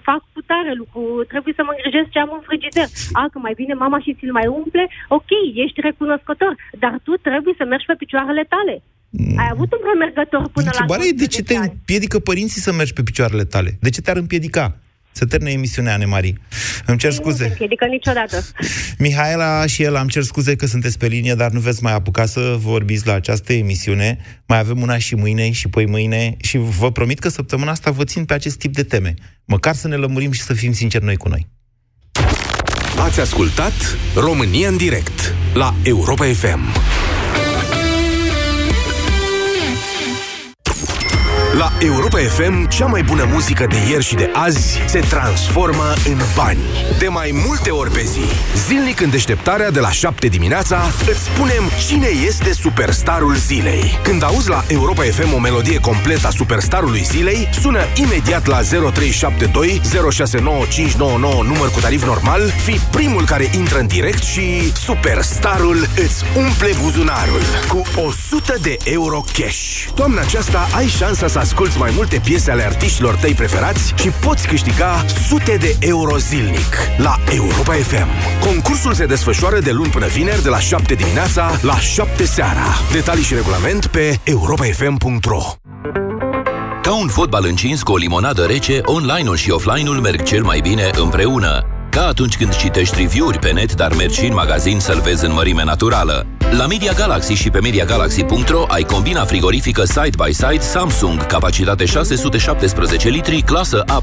[0.09, 1.03] fac cu tare lucru,
[1.33, 2.87] trebuie să mă îngrijesc ce am în frigider.
[3.19, 4.83] A, că mai vine mama și ți-l mai umple,
[5.17, 5.31] ok,
[5.63, 6.53] ești recunoscător,
[6.83, 8.75] dar tu trebuie să mergi pe picioarele tale.
[9.09, 9.37] Mm.
[9.41, 10.83] Ai avut un premergător până la...
[11.23, 13.69] de ce te împiedică părinții să mergi pe picioarele tale?
[13.85, 14.65] De ce te-ar împiedica?
[15.11, 16.37] Să termine emisiunea, Anemarie.
[16.85, 17.55] Îmi cer scuze.
[17.59, 18.45] Nu se niciodată.
[18.97, 22.25] Mihaela și el, am cer scuze că sunteți pe linie, dar nu veți mai apuca
[22.25, 24.17] să vorbiți la această emisiune.
[24.45, 28.03] Mai avem una și mâine și poi mâine și vă promit că săptămâna asta vă
[28.03, 29.13] țin pe acest tip de teme.
[29.45, 31.47] Măcar să ne lămurim și să fim sinceri noi cu noi.
[32.99, 33.73] Ați ascultat
[34.15, 36.59] România în direct la Europa FM.
[41.57, 46.17] La Europa FM, cea mai bună muzică de ieri și de azi se transformă în
[46.35, 46.59] bani.
[46.99, 48.21] De mai multe ori pe zi.
[48.67, 53.99] Zilnic în deșteptarea de la 7 dimineața, îți spunem cine este superstarul zilei.
[54.03, 59.81] Când auzi la Europa FM o melodie completă a superstarului zilei, sună imediat la 0372
[60.11, 66.69] 069599 număr cu tarif normal, fi primul care intră în direct și superstarul îți umple
[66.81, 69.85] buzunarul cu 100 de euro cash.
[69.95, 74.47] Toamna aceasta ai șansa să asculti mai multe piese ale artiștilor tăi preferați și poți
[74.47, 78.07] câștiga sute de euro zilnic la Europa FM.
[78.45, 82.67] Concursul se desfășoară de luni până vineri de la 7 dimineața la 7 seara.
[82.91, 85.41] Detalii și regulament pe europafm.ro
[86.81, 90.89] Ca un fotbal încins cu o limonadă rece, online-ul și offline-ul merg cel mai bine
[90.95, 91.78] împreună.
[91.89, 95.33] Ca atunci când citești review-uri pe net, dar mergi și în magazin să-l vezi în
[95.33, 96.25] mărime naturală.
[96.57, 103.83] La Media Galaxy și pe MediaGalaxy.ro ai combina frigorifică side-by-side Samsung, capacitate 617 litri, clasă
[103.87, 104.01] A++,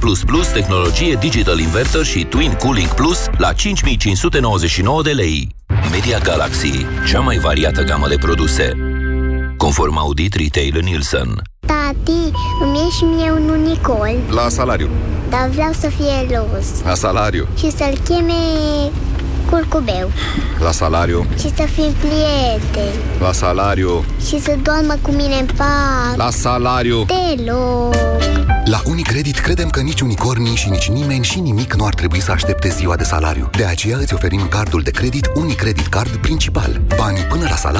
[0.52, 5.54] tehnologie Digital Inverter și Twin Cooling Plus la 5599 de lei.
[5.90, 8.95] Media Galaxy, cea mai variată gamă de produse.
[9.66, 11.42] Conform audit Retail Nielsen.
[11.66, 14.88] Tati, îmi e și mie un unicol, La salariu.
[15.28, 17.46] dar vreau să fie roz La salariu.
[17.58, 18.32] și să-l cheme
[19.50, 20.10] curcubeu
[20.58, 21.26] La salariu.
[21.38, 24.04] și să fim prieteni La salariu.
[24.26, 26.16] și să doarmă cu mine în pat.
[26.16, 27.04] La salariu.
[27.04, 27.94] Deloc.
[28.64, 32.30] La Unicredit credem că nici unicornii și nici nimeni și nimic nu ar trebui să
[32.30, 33.50] aștepte ziua de salariu.
[33.56, 36.80] De aceea îți oferim cardul de credit Unicredit Card principal.
[36.96, 37.74] Banii până la salariu